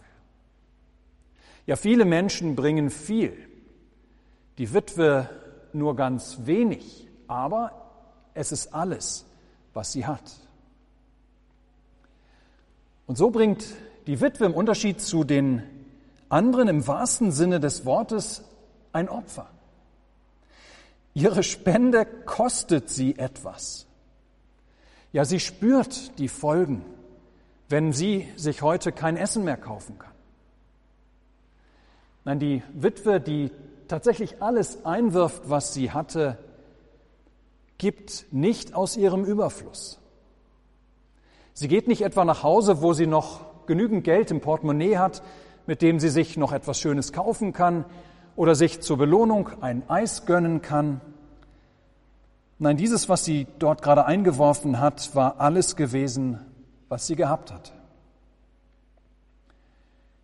Ja, 1.66 1.76
viele 1.76 2.04
Menschen 2.04 2.56
bringen 2.56 2.90
viel, 2.90 3.36
die 4.58 4.72
Witwe 4.74 5.30
nur 5.72 5.96
ganz 5.96 6.40
wenig, 6.44 7.08
aber 7.26 7.72
es 8.34 8.52
ist 8.52 8.74
alles, 8.74 9.24
was 9.72 9.92
sie 9.92 10.06
hat. 10.06 10.32
Und 13.06 13.16
so 13.16 13.30
bringt 13.30 13.64
die 14.06 14.20
Witwe 14.20 14.46
im 14.46 14.54
Unterschied 14.54 15.00
zu 15.00 15.24
den 15.24 15.62
anderen 16.28 16.68
im 16.68 16.86
wahrsten 16.86 17.32
Sinne 17.32 17.60
des 17.60 17.84
Wortes 17.84 18.44
ein 18.92 19.08
Opfer. 19.08 19.48
Ihre 21.14 21.42
Spende 21.42 22.04
kostet 22.04 22.88
sie 22.90 23.18
etwas. 23.18 23.86
Ja, 25.12 25.24
sie 25.24 25.38
spürt 25.38 26.18
die 26.18 26.28
Folgen, 26.28 26.84
wenn 27.68 27.92
sie 27.92 28.28
sich 28.36 28.62
heute 28.62 28.90
kein 28.90 29.16
Essen 29.16 29.44
mehr 29.44 29.56
kaufen 29.56 29.98
kann. 29.98 30.13
Nein, 32.24 32.38
die 32.38 32.62
Witwe, 32.72 33.20
die 33.20 33.50
tatsächlich 33.88 34.42
alles 34.42 34.84
einwirft, 34.84 35.42
was 35.48 35.74
sie 35.74 35.90
hatte, 35.92 36.38
gibt 37.78 38.26
nicht 38.30 38.74
aus 38.74 38.96
ihrem 38.96 39.24
Überfluss. 39.24 40.00
Sie 41.52 41.68
geht 41.68 41.86
nicht 41.86 42.02
etwa 42.02 42.24
nach 42.24 42.42
Hause, 42.42 42.82
wo 42.82 42.94
sie 42.94 43.06
noch 43.06 43.66
genügend 43.66 44.04
Geld 44.04 44.30
im 44.30 44.40
Portemonnaie 44.40 44.96
hat, 44.96 45.22
mit 45.66 45.82
dem 45.82 46.00
sie 46.00 46.08
sich 46.08 46.36
noch 46.36 46.52
etwas 46.52 46.78
Schönes 46.80 47.12
kaufen 47.12 47.52
kann 47.52 47.84
oder 48.36 48.54
sich 48.54 48.80
zur 48.80 48.98
Belohnung 48.98 49.50
ein 49.60 49.88
Eis 49.88 50.26
gönnen 50.26 50.62
kann. 50.62 51.00
Nein, 52.58 52.76
dieses, 52.76 53.08
was 53.08 53.24
sie 53.24 53.46
dort 53.58 53.82
gerade 53.82 54.06
eingeworfen 54.06 54.80
hat, 54.80 55.14
war 55.14 55.40
alles 55.40 55.76
gewesen, 55.76 56.40
was 56.88 57.06
sie 57.06 57.16
gehabt 57.16 57.52
hat. 57.52 57.72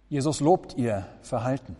Jesus 0.08 0.40
lobt 0.40 0.76
ihr 0.76 1.06
Verhalten. 1.22 1.76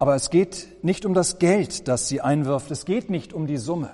Aber 0.00 0.14
es 0.14 0.30
geht 0.30 0.82
nicht 0.82 1.04
um 1.04 1.12
das 1.12 1.38
Geld, 1.38 1.86
das 1.86 2.08
sie 2.08 2.22
einwirft, 2.22 2.70
es 2.70 2.86
geht 2.86 3.10
nicht 3.10 3.34
um 3.34 3.46
die 3.46 3.58
Summe. 3.58 3.90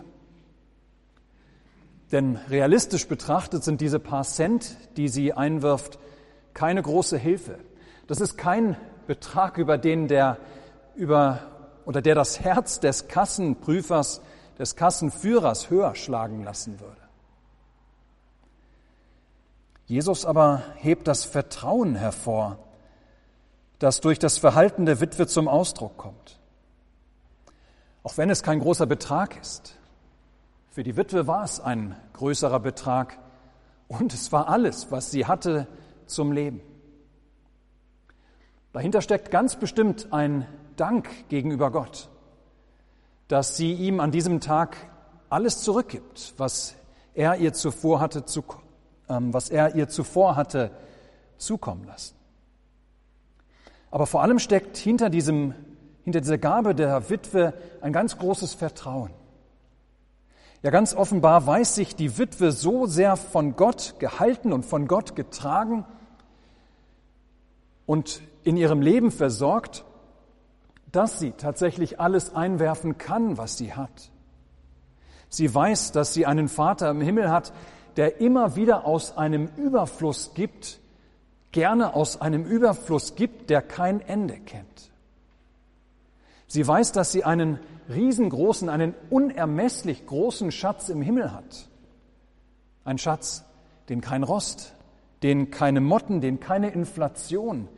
Denn 2.12 2.36
realistisch 2.48 3.08
betrachtet 3.08 3.64
sind 3.64 3.80
diese 3.80 3.98
paar 3.98 4.22
Cent, 4.22 4.76
die 4.96 5.08
sie 5.08 5.32
einwirft, 5.32 5.98
keine 6.54 6.80
große 6.80 7.18
Hilfe. 7.18 7.58
Das 8.06 8.20
ist 8.20 8.38
kein 8.38 8.76
Betrag, 9.08 9.58
über 9.58 9.78
den 9.78 10.06
der 10.06 10.38
über 10.94 11.40
oder 11.84 12.00
der 12.00 12.14
das 12.14 12.38
Herz 12.38 12.78
des 12.78 13.08
Kassenprüfers 13.08 14.22
des 14.60 14.76
Kassenführers 14.76 15.70
höher 15.70 15.96
schlagen 15.96 16.44
lassen 16.44 16.78
würde. 16.78 17.00
Jesus 19.86 20.24
aber 20.24 20.62
hebt 20.76 21.08
das 21.08 21.24
Vertrauen 21.24 21.96
hervor, 21.96 22.58
das 23.78 24.00
durch 24.00 24.18
das 24.18 24.38
Verhalten 24.38 24.86
der 24.86 25.00
Witwe 25.00 25.26
zum 25.26 25.48
Ausdruck 25.48 25.96
kommt. 25.96 26.38
Auch 28.02 28.16
wenn 28.16 28.30
es 28.30 28.42
kein 28.42 28.60
großer 28.60 28.86
Betrag 28.86 29.40
ist, 29.40 29.74
Für 30.70 30.82
die 30.82 30.98
Witwe 30.98 31.26
war 31.26 31.42
es 31.42 31.58
ein 31.58 31.96
größerer 32.12 32.60
Betrag 32.60 33.18
und 33.88 34.12
es 34.12 34.30
war 34.30 34.50
alles, 34.50 34.90
was 34.90 35.10
sie 35.10 35.24
hatte 35.24 35.66
zum 36.04 36.32
Leben. 36.32 36.60
Dahinter 38.74 39.00
steckt 39.00 39.30
ganz 39.30 39.56
bestimmt 39.56 40.12
ein 40.12 40.46
Dank 40.76 41.08
gegenüber 41.30 41.70
Gott, 41.70 42.10
dass 43.28 43.56
sie 43.56 43.72
ihm 43.72 44.00
an 44.00 44.10
diesem 44.10 44.42
Tag 44.42 44.76
alles 45.30 45.62
zurückgibt, 45.62 46.34
was 46.36 46.74
er 47.14 47.36
ihr 47.36 47.54
zuvor 47.54 48.00
hatte, 48.00 48.26
zu, 48.26 48.44
ähm, 49.08 49.32
was 49.32 49.48
er 49.48 49.76
ihr 49.76 49.88
zuvor 49.88 50.36
hatte 50.36 50.70
zukommen 51.38 51.84
lassen. 51.84 52.15
Aber 53.96 54.06
vor 54.06 54.20
allem 54.20 54.38
steckt 54.38 54.76
hinter 54.76 55.08
diesem, 55.08 55.54
hinter 56.04 56.20
dieser 56.20 56.36
Gabe 56.36 56.74
der 56.74 57.08
Witwe 57.08 57.54
ein 57.80 57.94
ganz 57.94 58.18
großes 58.18 58.52
Vertrauen. 58.52 59.10
Ja, 60.60 60.68
ganz 60.68 60.94
offenbar 60.94 61.46
weiß 61.46 61.76
sich 61.76 61.96
die 61.96 62.18
Witwe 62.18 62.52
so 62.52 62.84
sehr 62.84 63.16
von 63.16 63.56
Gott 63.56 63.94
gehalten 63.98 64.52
und 64.52 64.66
von 64.66 64.86
Gott 64.86 65.16
getragen 65.16 65.86
und 67.86 68.20
in 68.44 68.58
ihrem 68.58 68.82
Leben 68.82 69.10
versorgt, 69.10 69.86
dass 70.92 71.18
sie 71.18 71.30
tatsächlich 71.30 71.98
alles 71.98 72.34
einwerfen 72.34 72.98
kann, 72.98 73.38
was 73.38 73.56
sie 73.56 73.72
hat. 73.72 74.10
Sie 75.30 75.54
weiß, 75.54 75.92
dass 75.92 76.12
sie 76.12 76.26
einen 76.26 76.48
Vater 76.48 76.90
im 76.90 77.00
Himmel 77.00 77.30
hat, 77.30 77.54
der 77.96 78.20
immer 78.20 78.56
wieder 78.56 78.84
aus 78.84 79.16
einem 79.16 79.48
Überfluss 79.56 80.34
gibt, 80.34 80.80
gerne 81.56 81.94
aus 81.94 82.20
einem 82.20 82.44
Überfluss 82.44 83.14
gibt, 83.14 83.48
der 83.48 83.62
kein 83.62 84.02
Ende 84.02 84.38
kennt. 84.38 84.90
Sie 86.46 86.66
weiß, 86.66 86.92
dass 86.92 87.12
sie 87.12 87.24
einen 87.24 87.58
riesengroßen, 87.88 88.68
einen 88.68 88.94
unermesslich 89.08 90.04
großen 90.04 90.52
Schatz 90.52 90.90
im 90.90 91.00
Himmel 91.00 91.32
hat. 91.32 91.70
Ein 92.84 92.98
Schatz, 92.98 93.42
den 93.88 94.02
kein 94.02 94.22
Rost, 94.22 94.74
den 95.22 95.50
keine 95.50 95.80
Motten, 95.80 96.20
den 96.20 96.40
keine 96.40 96.68
Inflation 96.68 97.68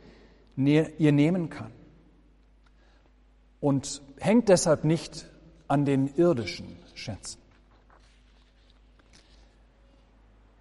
ihr 0.57 1.13
nehmen 1.13 1.49
kann. 1.49 1.71
Und 3.61 4.01
hängt 4.19 4.49
deshalb 4.49 4.83
nicht 4.83 5.25
an 5.69 5.85
den 5.85 6.13
irdischen 6.15 6.75
Schätzen. 6.95 7.39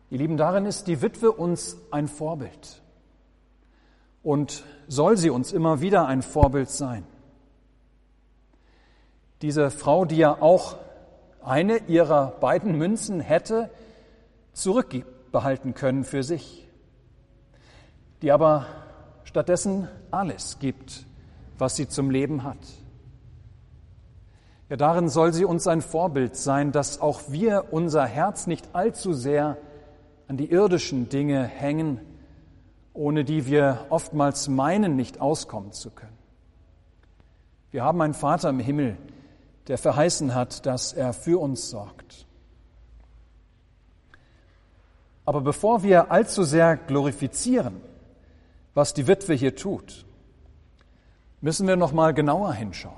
Ihr 0.09 0.19
Lieben, 0.19 0.37
darin 0.37 0.67
ist 0.67 0.87
die 0.87 1.03
Witwe 1.03 1.33
uns 1.33 1.79
ein 1.91 2.07
Vorbild 2.07 2.81
und 4.29 4.63
soll 4.89 5.17
sie 5.17 5.31
uns 5.31 5.55
immer 5.55 5.81
wieder 5.81 6.07
ein 6.07 6.21
Vorbild 6.21 6.69
sein. 6.69 7.07
Diese 9.41 9.71
Frau, 9.71 10.05
die 10.05 10.19
ja 10.19 10.43
auch 10.43 10.77
eine 11.43 11.79
ihrer 11.89 12.33
beiden 12.33 12.77
Münzen 12.77 13.21
hätte 13.21 13.71
zurückbehalten 14.53 15.73
können 15.73 16.05
für 16.05 16.23
sich, 16.23 16.69
die 18.21 18.31
aber 18.31 18.67
stattdessen 19.25 19.89
alles 20.11 20.59
gibt, 20.59 21.07
was 21.57 21.77
sie 21.77 21.89
zum 21.89 22.11
Leben 22.11 22.45
hat. 22.45 22.59
Ja, 24.69 24.77
darin 24.77 25.09
soll 25.09 25.33
sie 25.33 25.47
uns 25.47 25.67
ein 25.67 25.81
Vorbild 25.81 26.37
sein, 26.37 26.71
dass 26.71 27.01
auch 27.01 27.23
wir 27.29 27.69
unser 27.71 28.05
Herz 28.05 28.47
nicht 28.47 28.75
allzu 28.75 29.15
sehr 29.15 29.57
an 30.27 30.37
die 30.37 30.51
irdischen 30.51 31.09
Dinge 31.09 31.45
hängen, 31.45 32.03
ohne 32.99 33.25
die 33.25 33.47
wir 33.47 33.87
oftmals 33.91 34.49
meinen, 34.49 34.97
nicht 34.97 35.21
auskommen 35.21 35.71
zu 35.71 35.91
können. 35.91 36.19
Wir 37.71 37.85
haben 37.85 38.01
einen 38.03 38.13
Vater 38.13 38.51
im 38.51 38.59
Himmel, 38.59 38.97
der 39.69 39.79
verheißen 39.79 40.35
hat, 40.35 40.67
dass 40.67 40.93
er 40.95 41.13
für 41.13 41.41
uns 41.41 41.71
sorgt. 41.71 42.27
Aber 45.25 45.41
bevor 45.43 45.85
wir 45.85 46.11
allzu 46.11 46.43
sehr 46.43 46.77
glorifizieren, 46.77 47.81
was 48.75 48.95
die 48.95 49.07
Witwe 49.07 49.35
hier 49.35 49.55
tut, 49.55 50.05
müssen 51.41 51.69
wir 51.69 51.77
noch 51.77 51.93
mal 51.93 52.13
genauer 52.13 52.53
hinschauen. 52.53 52.97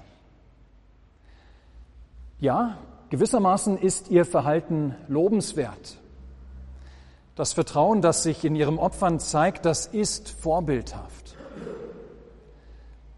Ja, 2.39 2.79
gewissermaßen 3.11 3.77
ist 3.77 4.09
ihr 4.09 4.25
Verhalten 4.25 4.95
lobenswert. 5.09 5.99
Das 7.37 7.53
Vertrauen, 7.53 8.03
das 8.03 8.23
sich 8.23 8.45
in 8.45 8.55
ihrem 8.55 8.79
Opfern 8.79 9.21
zeigt, 9.21 9.65
das 9.65 9.87
ist 9.87 10.29
vorbildhaft. 10.29 11.37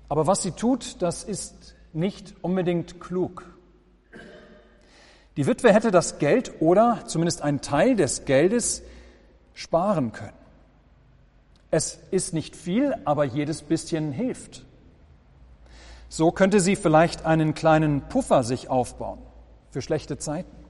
Aber 0.09 0.27
was 0.27 0.42
sie 0.42 0.53
tut, 0.53 1.01
das 1.01 1.25
ist 1.25 1.75
nicht 1.92 2.35
unbedingt 2.42 3.01
klug. 3.01 3.46
Die 5.37 5.46
Witwe 5.46 5.72
hätte 5.72 5.90
das 5.90 6.18
Geld 6.18 6.61
oder 6.61 7.01
zumindest 7.07 7.40
einen 7.40 7.62
Teil 7.62 7.96
des 7.96 8.27
Geldes 8.27 8.83
sparen 9.55 10.12
können. 10.12 10.37
Es 11.70 11.98
ist 12.11 12.35
nicht 12.35 12.55
viel, 12.55 12.94
aber 13.07 13.25
jedes 13.25 13.62
bisschen 13.62 14.12
hilft. 14.12 14.66
So 16.11 16.31
könnte 16.31 16.61
sie 16.61 16.77
vielleicht 16.77 17.25
einen 17.25 17.55
kleinen 17.55 18.03
Puffer 18.03 18.44
sich 18.44 18.68
aufbauen 18.68 19.20
für 19.70 19.81
schlechte 19.81 20.18
Zeiten. 20.18 20.62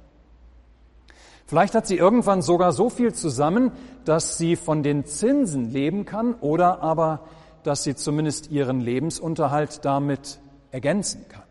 Vielleicht 1.53 1.75
hat 1.75 1.87
sie 1.87 1.99
irgendwann 1.99 2.41
sogar 2.41 2.73
so 2.73 2.88
viel 2.88 3.12
zusammen, 3.12 3.73
dass 4.07 4.38
sie 4.38 4.57
von 4.57 4.83
den 4.83 5.05
Zinsen 5.05 5.71
leben 5.71 6.07
kann 6.07 6.33
oder 6.37 6.81
aber, 6.81 7.27
dass 7.62 7.83
sie 7.83 7.95
zumindest 7.95 8.51
ihren 8.51 8.81
Lebensunterhalt 8.81 9.85
damit 9.85 10.41
ergänzen 10.71 11.29
kann. 11.29 11.43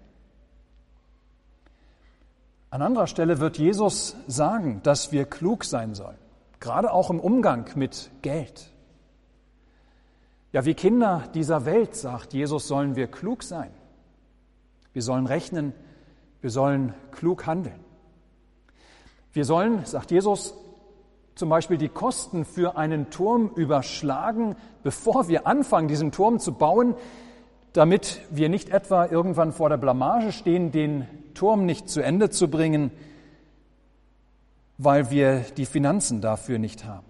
An 2.71 2.81
anderer 2.81 3.05
Stelle 3.05 3.39
wird 3.39 3.59
Jesus 3.59 4.15
sagen, 4.25 4.79
dass 4.81 5.11
wir 5.11 5.25
klug 5.25 5.65
sein 5.65 5.93
sollen, 5.93 6.17
gerade 6.59 6.91
auch 6.91 7.11
im 7.11 7.19
Umgang 7.19 7.69
mit 7.75 8.09
Geld. 8.23 8.71
Ja, 10.51 10.65
wie 10.65 10.73
Kinder 10.73 11.25
dieser 11.35 11.65
Welt, 11.65 11.95
sagt 11.95 12.33
Jesus, 12.33 12.67
sollen 12.67 12.95
wir 12.95 13.05
klug 13.05 13.43
sein. 13.43 13.69
Wir 14.93 15.03
sollen 15.03 15.27
rechnen, 15.27 15.73
wir 16.41 16.49
sollen 16.49 16.95
klug 17.11 17.45
handeln. 17.45 17.80
Wir 19.33 19.45
sollen, 19.45 19.85
sagt 19.85 20.11
Jesus, 20.11 20.55
zum 21.35 21.49
Beispiel 21.49 21.77
die 21.77 21.89
Kosten 21.89 22.43
für 22.43 22.77
einen 22.77 23.09
Turm 23.09 23.51
überschlagen, 23.55 24.55
bevor 24.83 25.27
wir 25.27 25.47
anfangen, 25.47 25.87
diesen 25.87 26.11
Turm 26.11 26.39
zu 26.39 26.53
bauen, 26.53 26.95
damit 27.73 28.21
wir 28.29 28.49
nicht 28.49 28.69
etwa 28.69 29.05
irgendwann 29.05 29.53
vor 29.53 29.69
der 29.69 29.77
Blamage 29.77 30.33
stehen, 30.33 30.71
den 30.71 31.07
Turm 31.33 31.65
nicht 31.65 31.89
zu 31.89 32.01
Ende 32.01 32.29
zu 32.29 32.49
bringen, 32.49 32.91
weil 34.77 35.09
wir 35.09 35.45
die 35.55 35.65
Finanzen 35.65 36.19
dafür 36.19 36.59
nicht 36.59 36.85
haben. 36.85 37.05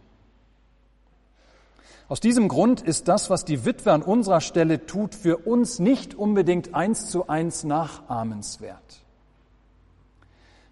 Aus 2.07 2.19
diesem 2.19 2.49
Grund 2.49 2.81
ist 2.81 3.07
das, 3.07 3.29
was 3.29 3.45
die 3.45 3.65
Witwe 3.65 3.93
an 3.93 4.03
unserer 4.03 4.41
Stelle 4.41 4.85
tut, 4.85 5.15
für 5.15 5.37
uns 5.37 5.79
nicht 5.79 6.13
unbedingt 6.13 6.75
eins 6.75 7.09
zu 7.09 7.29
eins 7.29 7.63
nachahmenswert. 7.63 9.01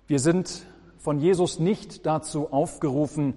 Wir 0.05 0.19
sind 0.19 0.65
von 0.99 1.19
Jesus 1.19 1.59
nicht 1.59 2.05
dazu 2.05 2.51
aufgerufen, 2.51 3.33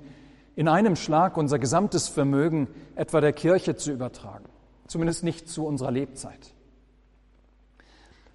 in 0.55 0.69
einem 0.69 0.97
Schlag 0.97 1.37
unser 1.37 1.59
gesamtes 1.59 2.09
Vermögen 2.09 2.69
etwa 2.95 3.21
der 3.21 3.33
Kirche 3.33 3.77
zu 3.77 3.93
übertragen, 3.93 4.45
zumindest 4.87 5.25
nicht 5.25 5.49
zu 5.49 5.65
unserer 5.65 5.91
Lebzeit. 5.91 6.53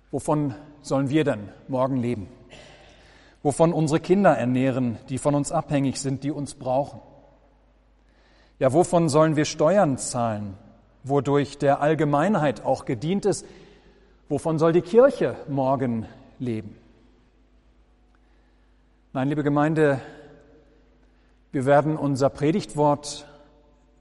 Wovon 0.10 0.56
sollen 0.82 1.10
wir 1.10 1.26
denn 1.26 1.50
morgen 1.68 1.98
leben? 1.98 2.28
Wovon 3.44 3.74
unsere 3.74 4.00
Kinder 4.00 4.32
ernähren, 4.32 4.98
die 5.10 5.18
von 5.18 5.36
uns 5.36 5.52
abhängig 5.52 6.00
sind, 6.00 6.24
die 6.24 6.32
uns 6.32 6.56
brauchen? 6.56 7.02
Ja, 8.60 8.74
wovon 8.74 9.10
sollen 9.10 9.36
wir 9.36 9.46
Steuern 9.46 9.98
zahlen, 9.98 10.56
wodurch 11.04 11.58
der 11.58 11.82
Allgemeinheit 11.82 12.66
auch 12.66 12.86
gedient 12.86 13.26
ist? 13.26 13.46
Wovon 14.30 14.58
soll 14.58 14.74
die 14.74 14.82
Kirche 14.82 15.36
morgen 15.48 16.08
leben? 16.40 16.76
Nein, 19.18 19.30
liebe 19.30 19.42
Gemeinde, 19.42 20.00
wir 21.52 21.66
werden 21.66 21.98
unser 21.98 22.30
Predigtwort, 22.30 23.28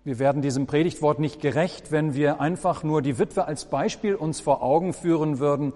wir 0.05 0.19
werden 0.19 0.43
diesem 0.43 0.67
Predigtwort 0.67 1.21
nicht 1.21 1.41
gerecht, 1.41 1.91
wenn 1.91 2.13
wir 2.13 2.39
einfach 2.39 2.83
nur 2.83 3.01
die 3.01 3.19
Witwe 3.19 3.47
als 3.47 3.65
Beispiel 3.65 4.15
uns 4.15 4.41
vor 4.41 4.63
Augen 4.63 4.93
führen 4.93 5.39
würden, 5.39 5.73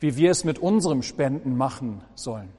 wie 0.00 0.18
wir 0.18 0.30
es 0.30 0.44
mit 0.44 0.58
unserem 0.58 1.02
Spenden 1.02 1.56
machen 1.56 2.02
sollen. 2.14 2.50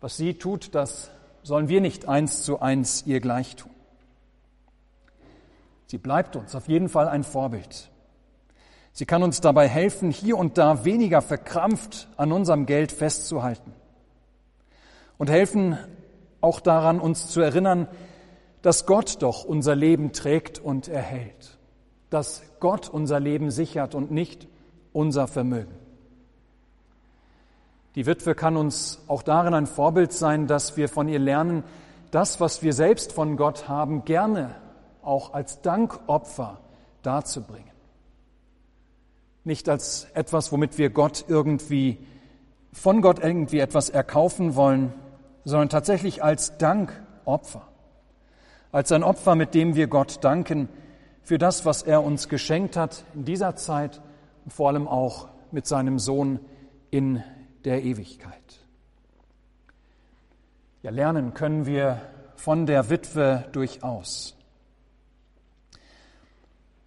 Was 0.00 0.16
sie 0.16 0.32
tut, 0.32 0.74
das 0.74 1.10
sollen 1.42 1.68
wir 1.68 1.82
nicht 1.82 2.08
eins 2.08 2.42
zu 2.42 2.60
eins 2.60 3.04
ihr 3.04 3.20
gleich 3.20 3.56
tun. 3.56 3.72
Sie 5.84 5.98
bleibt 5.98 6.34
uns 6.34 6.54
auf 6.54 6.66
jeden 6.66 6.88
Fall 6.88 7.08
ein 7.08 7.24
Vorbild. 7.24 7.90
Sie 8.92 9.04
kann 9.04 9.22
uns 9.22 9.42
dabei 9.42 9.68
helfen, 9.68 10.10
hier 10.10 10.38
und 10.38 10.56
da 10.56 10.86
weniger 10.86 11.20
verkrampft 11.20 12.08
an 12.16 12.32
unserem 12.32 12.64
Geld 12.64 12.90
festzuhalten. 12.90 13.74
Und 15.20 15.28
helfen 15.28 15.76
auch 16.40 16.60
daran, 16.60 16.98
uns 16.98 17.28
zu 17.28 17.42
erinnern, 17.42 17.88
dass 18.62 18.86
Gott 18.86 19.20
doch 19.20 19.44
unser 19.44 19.76
Leben 19.76 20.12
trägt 20.12 20.58
und 20.58 20.88
erhält. 20.88 21.58
Dass 22.08 22.42
Gott 22.58 22.88
unser 22.88 23.20
Leben 23.20 23.50
sichert 23.50 23.94
und 23.94 24.10
nicht 24.10 24.48
unser 24.94 25.28
Vermögen. 25.28 25.74
Die 27.96 28.06
Witwe 28.06 28.34
kann 28.34 28.56
uns 28.56 29.04
auch 29.08 29.22
darin 29.22 29.52
ein 29.52 29.66
Vorbild 29.66 30.14
sein, 30.14 30.46
dass 30.46 30.78
wir 30.78 30.88
von 30.88 31.06
ihr 31.06 31.18
lernen, 31.18 31.64
das, 32.12 32.40
was 32.40 32.62
wir 32.62 32.72
selbst 32.72 33.12
von 33.12 33.36
Gott 33.36 33.68
haben, 33.68 34.06
gerne 34.06 34.54
auch 35.02 35.34
als 35.34 35.60
Dankopfer 35.60 36.60
darzubringen. 37.02 37.70
Nicht 39.44 39.68
als 39.68 40.06
etwas, 40.14 40.50
womit 40.50 40.78
wir 40.78 40.88
Gott 40.88 41.26
irgendwie, 41.28 41.98
von 42.72 43.02
Gott 43.02 43.18
irgendwie 43.22 43.58
etwas 43.58 43.90
erkaufen 43.90 44.56
wollen, 44.56 44.94
sondern 45.44 45.68
tatsächlich 45.68 46.22
als 46.22 46.58
Dankopfer. 46.58 47.66
Als 48.72 48.92
ein 48.92 49.02
Opfer, 49.02 49.34
mit 49.34 49.54
dem 49.54 49.74
wir 49.74 49.88
Gott 49.88 50.22
danken 50.22 50.68
für 51.22 51.38
das, 51.38 51.64
was 51.64 51.82
er 51.82 52.02
uns 52.04 52.28
geschenkt 52.28 52.76
hat 52.76 53.04
in 53.14 53.24
dieser 53.24 53.56
Zeit 53.56 54.00
und 54.44 54.52
vor 54.52 54.68
allem 54.68 54.86
auch 54.86 55.28
mit 55.50 55.66
seinem 55.66 55.98
Sohn 55.98 56.40
in 56.90 57.22
der 57.64 57.82
Ewigkeit. 57.82 58.34
Ja, 60.82 60.90
lernen 60.90 61.34
können 61.34 61.66
wir 61.66 62.00
von 62.36 62.66
der 62.66 62.88
Witwe 62.88 63.44
durchaus. 63.52 64.36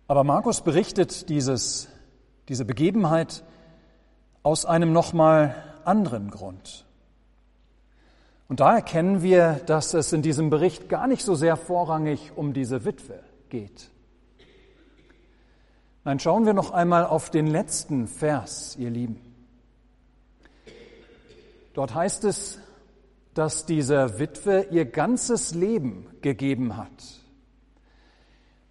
Aber 0.07 0.23
Markus 0.23 0.61
berichtet 0.61 1.29
dieses, 1.29 1.87
diese 2.49 2.65
Begebenheit 2.65 3.43
aus 4.41 4.65
einem 4.65 4.91
nochmal 4.93 5.55
anderen 5.85 6.31
Grund. 6.31 6.85
Und 8.53 8.59
da 8.59 8.75
erkennen 8.75 9.23
wir, 9.23 9.61
dass 9.65 9.95
es 9.95 10.13
in 10.13 10.21
diesem 10.21 10.51
Bericht 10.51 10.87
gar 10.87 11.07
nicht 11.07 11.23
so 11.23 11.33
sehr 11.33 11.57
vorrangig 11.57 12.33
um 12.35 12.53
diese 12.53 12.85
Witwe 12.85 13.19
geht. 13.49 13.89
Nein, 16.03 16.19
schauen 16.19 16.45
wir 16.45 16.53
noch 16.53 16.69
einmal 16.69 17.03
auf 17.07 17.31
den 17.31 17.47
letzten 17.47 18.05
Vers, 18.05 18.75
ihr 18.77 18.91
Lieben. 18.91 19.19
Dort 21.73 21.95
heißt 21.95 22.25
es, 22.25 22.59
dass 23.33 23.65
diese 23.65 24.19
Witwe 24.19 24.67
ihr 24.69 24.85
ganzes 24.85 25.55
Leben 25.55 26.05
gegeben 26.21 26.77
hat. 26.77 26.91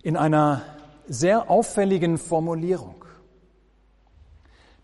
In 0.00 0.16
einer 0.16 0.62
sehr 1.08 1.50
auffälligen 1.50 2.18
Formulierung. 2.18 3.04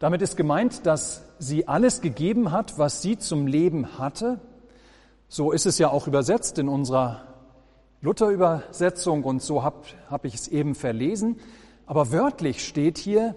Damit 0.01 0.23
ist 0.23 0.37
gemeint, 0.37 0.87
dass 0.87 1.23
sie 1.39 1.69
alles 1.69 2.01
gegeben 2.01 2.51
hat, 2.51 2.81
was 2.81 3.01
sie 3.01 3.17
zum 3.17 3.47
Leben 3.47 4.01
hatte. 4.01 4.41
So 5.29 5.53
ist 5.53 5.67
es 5.67 5.79
ja 5.79 5.91
auch 5.91 6.07
übersetzt 6.07 6.59
in 6.59 6.69
unserer 6.69 7.23
Luther-Übersetzung 8.01 9.25
und 9.25 9.43
so 9.43 9.63
habe 9.63 9.83
hab 10.09 10.25
ich 10.25 10.35
es 10.35 10.49
eben 10.49 10.75
verlesen. 10.75 11.39
Aber 11.87 12.13
wörtlich 12.13 12.67
steht 12.67 12.99
hier, 12.99 13.35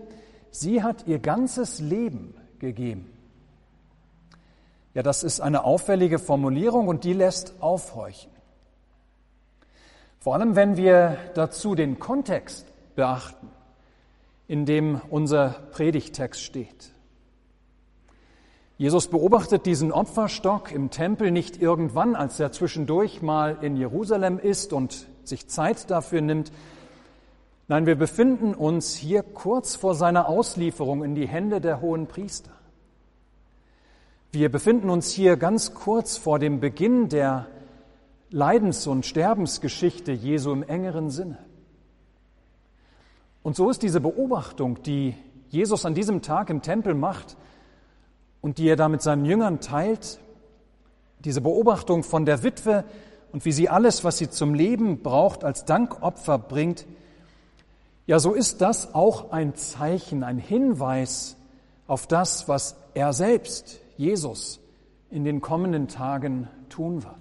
sie 0.51 0.83
hat 0.83 1.07
ihr 1.07 1.19
ganzes 1.19 1.79
Leben 1.79 2.35
gegeben. 2.59 3.11
Ja, 4.93 5.03
das 5.03 5.23
ist 5.23 5.39
eine 5.39 5.63
auffällige 5.63 6.19
Formulierung 6.19 6.87
und 6.87 7.03
die 7.03 7.13
lässt 7.13 7.61
aufhorchen. 7.61 8.31
Vor 10.19 10.35
allem, 10.35 10.55
wenn 10.55 10.77
wir 10.77 11.17
dazu 11.33 11.75
den 11.75 11.97
Kontext 11.97 12.67
beachten, 12.95 13.49
in 14.47 14.65
dem 14.65 15.01
unser 15.09 15.49
Predigtext 15.71 16.41
steht. 16.41 16.90
Jesus 18.81 19.09
beobachtet 19.09 19.67
diesen 19.67 19.91
Opferstock 19.91 20.71
im 20.71 20.89
Tempel 20.89 21.29
nicht 21.29 21.61
irgendwann, 21.61 22.15
als 22.15 22.39
er 22.39 22.51
zwischendurch 22.51 23.21
mal 23.21 23.59
in 23.61 23.77
Jerusalem 23.77 24.39
ist 24.39 24.73
und 24.73 25.05
sich 25.23 25.47
Zeit 25.47 25.91
dafür 25.91 26.21
nimmt. 26.21 26.51
Nein, 27.67 27.85
wir 27.85 27.95
befinden 27.95 28.55
uns 28.55 28.95
hier 28.95 29.21
kurz 29.21 29.75
vor 29.75 29.93
seiner 29.93 30.27
Auslieferung 30.27 31.03
in 31.03 31.13
die 31.13 31.27
Hände 31.27 31.61
der 31.61 31.79
hohen 31.79 32.07
Priester. 32.07 32.49
Wir 34.31 34.51
befinden 34.51 34.89
uns 34.89 35.11
hier 35.11 35.37
ganz 35.37 35.75
kurz 35.75 36.17
vor 36.17 36.39
dem 36.39 36.59
Beginn 36.59 37.07
der 37.07 37.45
Leidens- 38.31 38.87
und 38.87 39.05
Sterbensgeschichte 39.05 40.11
Jesu 40.11 40.51
im 40.51 40.63
engeren 40.63 41.11
Sinne. 41.11 41.37
Und 43.43 43.55
so 43.55 43.69
ist 43.69 43.83
diese 43.83 44.01
Beobachtung, 44.01 44.81
die 44.81 45.13
Jesus 45.49 45.85
an 45.85 45.93
diesem 45.93 46.23
Tag 46.23 46.49
im 46.49 46.63
Tempel 46.63 46.95
macht 46.95 47.37
und 48.41 48.57
die 48.57 48.67
er 48.67 48.75
da 48.75 48.89
mit 48.89 49.01
seinen 49.01 49.25
Jüngern 49.25 49.59
teilt, 49.61 50.19
diese 51.19 51.41
Beobachtung 51.41 52.03
von 52.03 52.25
der 52.25 52.43
Witwe 52.43 52.83
und 53.31 53.45
wie 53.45 53.51
sie 53.51 53.69
alles, 53.69 54.03
was 54.03 54.17
sie 54.17 54.29
zum 54.29 54.53
Leben 54.53 55.03
braucht, 55.03 55.43
als 55.43 55.65
Dankopfer 55.65 56.37
bringt, 56.37 56.85
ja, 58.07 58.19
so 58.19 58.33
ist 58.33 58.61
das 58.61 58.93
auch 58.93 59.31
ein 59.31 59.55
Zeichen, 59.55 60.23
ein 60.23 60.37
Hinweis 60.37 61.37
auf 61.87 62.07
das, 62.07 62.47
was 62.47 62.75
er 62.93 63.13
selbst 63.13 63.79
Jesus 63.95 64.59
in 65.09 65.23
den 65.23 65.39
kommenden 65.39 65.87
Tagen 65.87 66.47
tun 66.69 67.03
wird. 67.03 67.13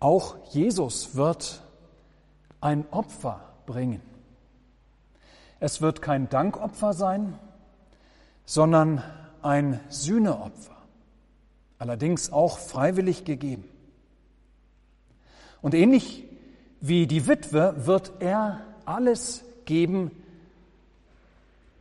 Auch 0.00 0.36
Jesus 0.50 1.14
wird 1.14 1.62
ein 2.60 2.86
Opfer 2.90 3.40
bringen. 3.66 4.00
Es 5.60 5.80
wird 5.80 6.02
kein 6.02 6.28
Dankopfer 6.28 6.92
sein, 6.92 7.38
sondern 8.46 9.02
ein 9.42 9.80
Sühneopfer, 9.88 10.76
allerdings 11.78 12.32
auch 12.32 12.58
freiwillig 12.58 13.24
gegeben. 13.24 13.64
Und 15.60 15.74
ähnlich 15.74 16.24
wie 16.80 17.06
die 17.06 17.26
Witwe 17.26 17.86
wird 17.86 18.12
er 18.20 18.60
alles 18.84 19.44
geben, 19.64 20.10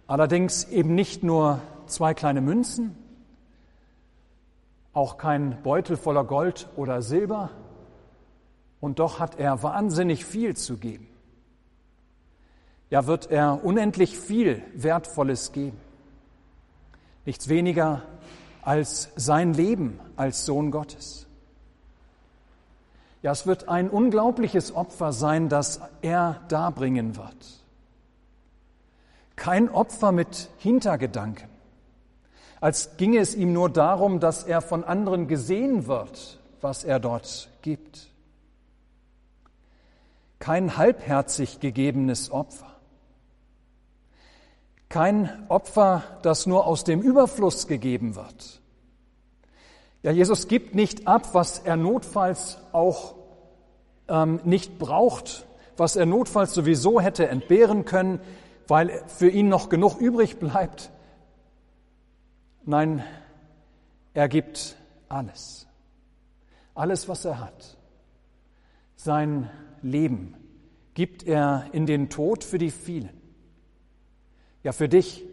allerdings 0.08 0.65
eben 0.65 0.95
nicht 0.95 1.23
nur 1.23 1.62
zwei 1.86 2.13
kleine 2.13 2.41
Münzen, 2.41 2.97
auch 4.91 5.17
kein 5.17 5.62
Beutel 5.62 5.97
voller 5.97 6.23
Gold 6.23 6.67
oder 6.75 7.01
Silber, 7.01 7.51
und 8.82 8.99
doch 8.99 9.19
hat 9.19 9.39
er 9.39 9.63
wahnsinnig 9.63 10.25
viel 10.25 10.56
zu 10.56 10.78
geben. 10.78 11.08
Ja, 12.89 13.08
wird 13.08 13.32
er 13.32 13.63
unendlich 13.63 14.17
viel 14.17 14.62
Wertvolles 14.73 15.51
geben. 15.51 15.84
Nichts 17.25 17.49
weniger 17.49 18.03
als 18.61 19.09
sein 19.15 19.53
Leben 19.53 19.99
als 20.15 20.45
Sohn 20.45 20.71
Gottes. 20.71 21.27
Ja, 23.21 23.31
es 23.31 23.47
wird 23.47 23.67
ein 23.67 23.89
unglaubliches 23.89 24.75
Opfer 24.75 25.11
sein, 25.11 25.49
das 25.49 25.81
er 26.01 26.41
darbringen 26.47 27.17
wird. 27.17 27.63
Kein 29.35 29.69
Opfer 29.69 30.11
mit 30.11 30.49
Hintergedanken 30.59 31.55
als 32.65 32.97
ginge 32.97 33.19
es 33.19 33.35
ihm 33.35 33.53
nur 33.53 33.69
darum, 33.69 34.19
dass 34.19 34.43
er 34.43 34.59
von 34.59 34.83
anderen 34.83 35.27
gesehen 35.27 35.85
wird, 35.85 36.39
was 36.61 36.83
er 36.83 36.99
dort 36.99 37.49
gibt. 37.61 38.07
Kein 40.39 40.75
halbherzig 40.75 41.59
gegebenes 41.59 42.31
Opfer. 42.31 42.74
Kein 44.95 45.49
Opfer, 45.49 46.03
das 46.21 46.45
nur 46.45 46.65
aus 46.65 46.86
dem 46.86 47.01
Überfluss 47.01 47.67
gegeben 47.67 48.15
wird. 48.15 48.62
Ja, 50.03 50.12
Jesus 50.12 50.47
gibt 50.47 50.73
nicht 50.73 51.05
ab, 51.05 51.34
was 51.34 51.60
er 51.60 51.75
notfalls 51.75 52.60
auch 52.71 53.15
ähm, 54.08 54.39
nicht 54.45 54.79
braucht, 54.79 55.47
was 55.75 55.97
er 55.97 56.05
notfalls 56.05 56.53
sowieso 56.53 57.01
hätte 57.01 57.27
entbehren 57.27 57.84
können, 57.84 58.21
weil 58.69 59.03
für 59.08 59.27
ihn 59.27 59.49
noch 59.49 59.67
genug 59.67 59.99
übrig 59.99 60.39
bleibt. 60.39 60.91
Nein, 62.63 63.03
er 64.13 64.29
gibt 64.29 64.77
alles. 65.10 65.67
Alles, 66.73 67.10
was 67.10 67.25
er 67.25 67.41
hat. 67.41 67.75
Sein 68.95 69.49
Leben 69.81 70.38
gibt 70.93 71.23
er 71.23 71.65
in 71.73 71.86
den 71.86 72.10
Tod 72.10 72.45
für 72.45 72.60
die 72.60 72.71
vielen. 72.71 73.24
Ja, 74.65 74.71
für 74.71 74.89
dich 74.89 75.23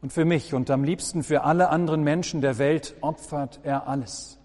und 0.00 0.14
für 0.14 0.24
mich 0.24 0.54
und 0.54 0.70
am 0.70 0.82
liebsten 0.82 1.22
für 1.22 1.42
alle 1.42 1.68
anderen 1.68 2.02
Menschen 2.02 2.40
der 2.40 2.56
Welt 2.56 2.94
opfert 3.02 3.60
er 3.64 3.86
alles. 3.86 4.38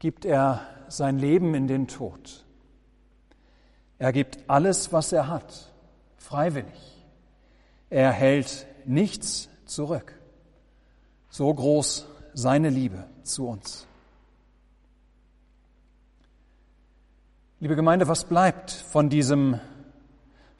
Gibt 0.00 0.24
er 0.24 0.66
sein 0.88 1.16
Leben 1.16 1.54
in 1.54 1.68
den 1.68 1.86
Tod. 1.86 2.44
Er 4.00 4.12
gibt 4.12 4.40
alles, 4.48 4.92
was 4.92 5.12
er 5.12 5.28
hat, 5.28 5.70
freiwillig. 6.16 7.06
Er 7.90 8.10
hält 8.10 8.66
nichts 8.86 9.48
zurück. 9.66 10.18
So 11.28 11.54
groß 11.54 12.08
seine 12.34 12.70
Liebe 12.70 13.04
zu 13.22 13.46
uns. 13.46 13.86
Liebe 17.60 17.76
Gemeinde, 17.76 18.08
was 18.08 18.24
bleibt 18.24 18.72
von 18.72 19.08
diesem, 19.08 19.60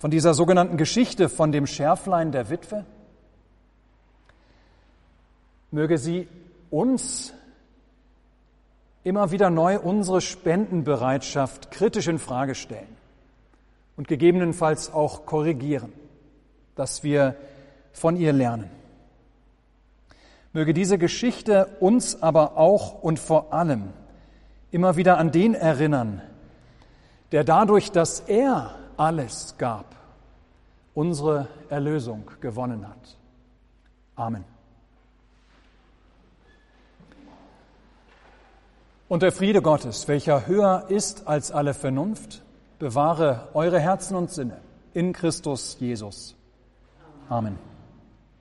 von 0.00 0.10
dieser 0.10 0.32
sogenannten 0.32 0.78
Geschichte 0.78 1.28
von 1.28 1.52
dem 1.52 1.66
Schärflein 1.66 2.32
der 2.32 2.48
Witwe? 2.48 2.86
Möge 5.70 5.98
sie 5.98 6.26
uns 6.70 7.34
immer 9.04 9.30
wieder 9.30 9.50
neu 9.50 9.78
unsere 9.78 10.22
Spendenbereitschaft 10.22 11.70
kritisch 11.70 12.08
in 12.08 12.18
Frage 12.18 12.54
stellen 12.54 12.96
und 13.98 14.08
gegebenenfalls 14.08 14.90
auch 14.90 15.26
korrigieren, 15.26 15.92
dass 16.76 17.04
wir 17.04 17.36
von 17.92 18.16
ihr 18.16 18.32
lernen. 18.32 18.70
Möge 20.54 20.72
diese 20.72 20.96
Geschichte 20.96 21.76
uns 21.78 22.22
aber 22.22 22.56
auch 22.56 23.02
und 23.02 23.18
vor 23.18 23.52
allem 23.52 23.90
immer 24.70 24.96
wieder 24.96 25.18
an 25.18 25.30
den 25.30 25.52
erinnern, 25.52 26.22
der 27.32 27.44
dadurch, 27.44 27.92
dass 27.92 28.20
er 28.20 28.80
alles 29.00 29.54
gab, 29.56 29.96
unsere 30.92 31.48
Erlösung 31.70 32.30
gewonnen 32.42 32.86
hat. 32.86 33.16
Amen. 34.14 34.44
Und 39.08 39.22
der 39.22 39.32
Friede 39.32 39.62
Gottes, 39.62 40.06
welcher 40.06 40.46
höher 40.46 40.84
ist 40.88 41.26
als 41.26 41.50
alle 41.50 41.72
Vernunft, 41.72 42.42
bewahre 42.78 43.48
eure 43.54 43.80
Herzen 43.80 44.16
und 44.16 44.30
Sinne 44.30 44.58
in 44.92 45.14
Christus 45.14 45.78
Jesus. 45.80 46.36
Amen. 47.30 47.69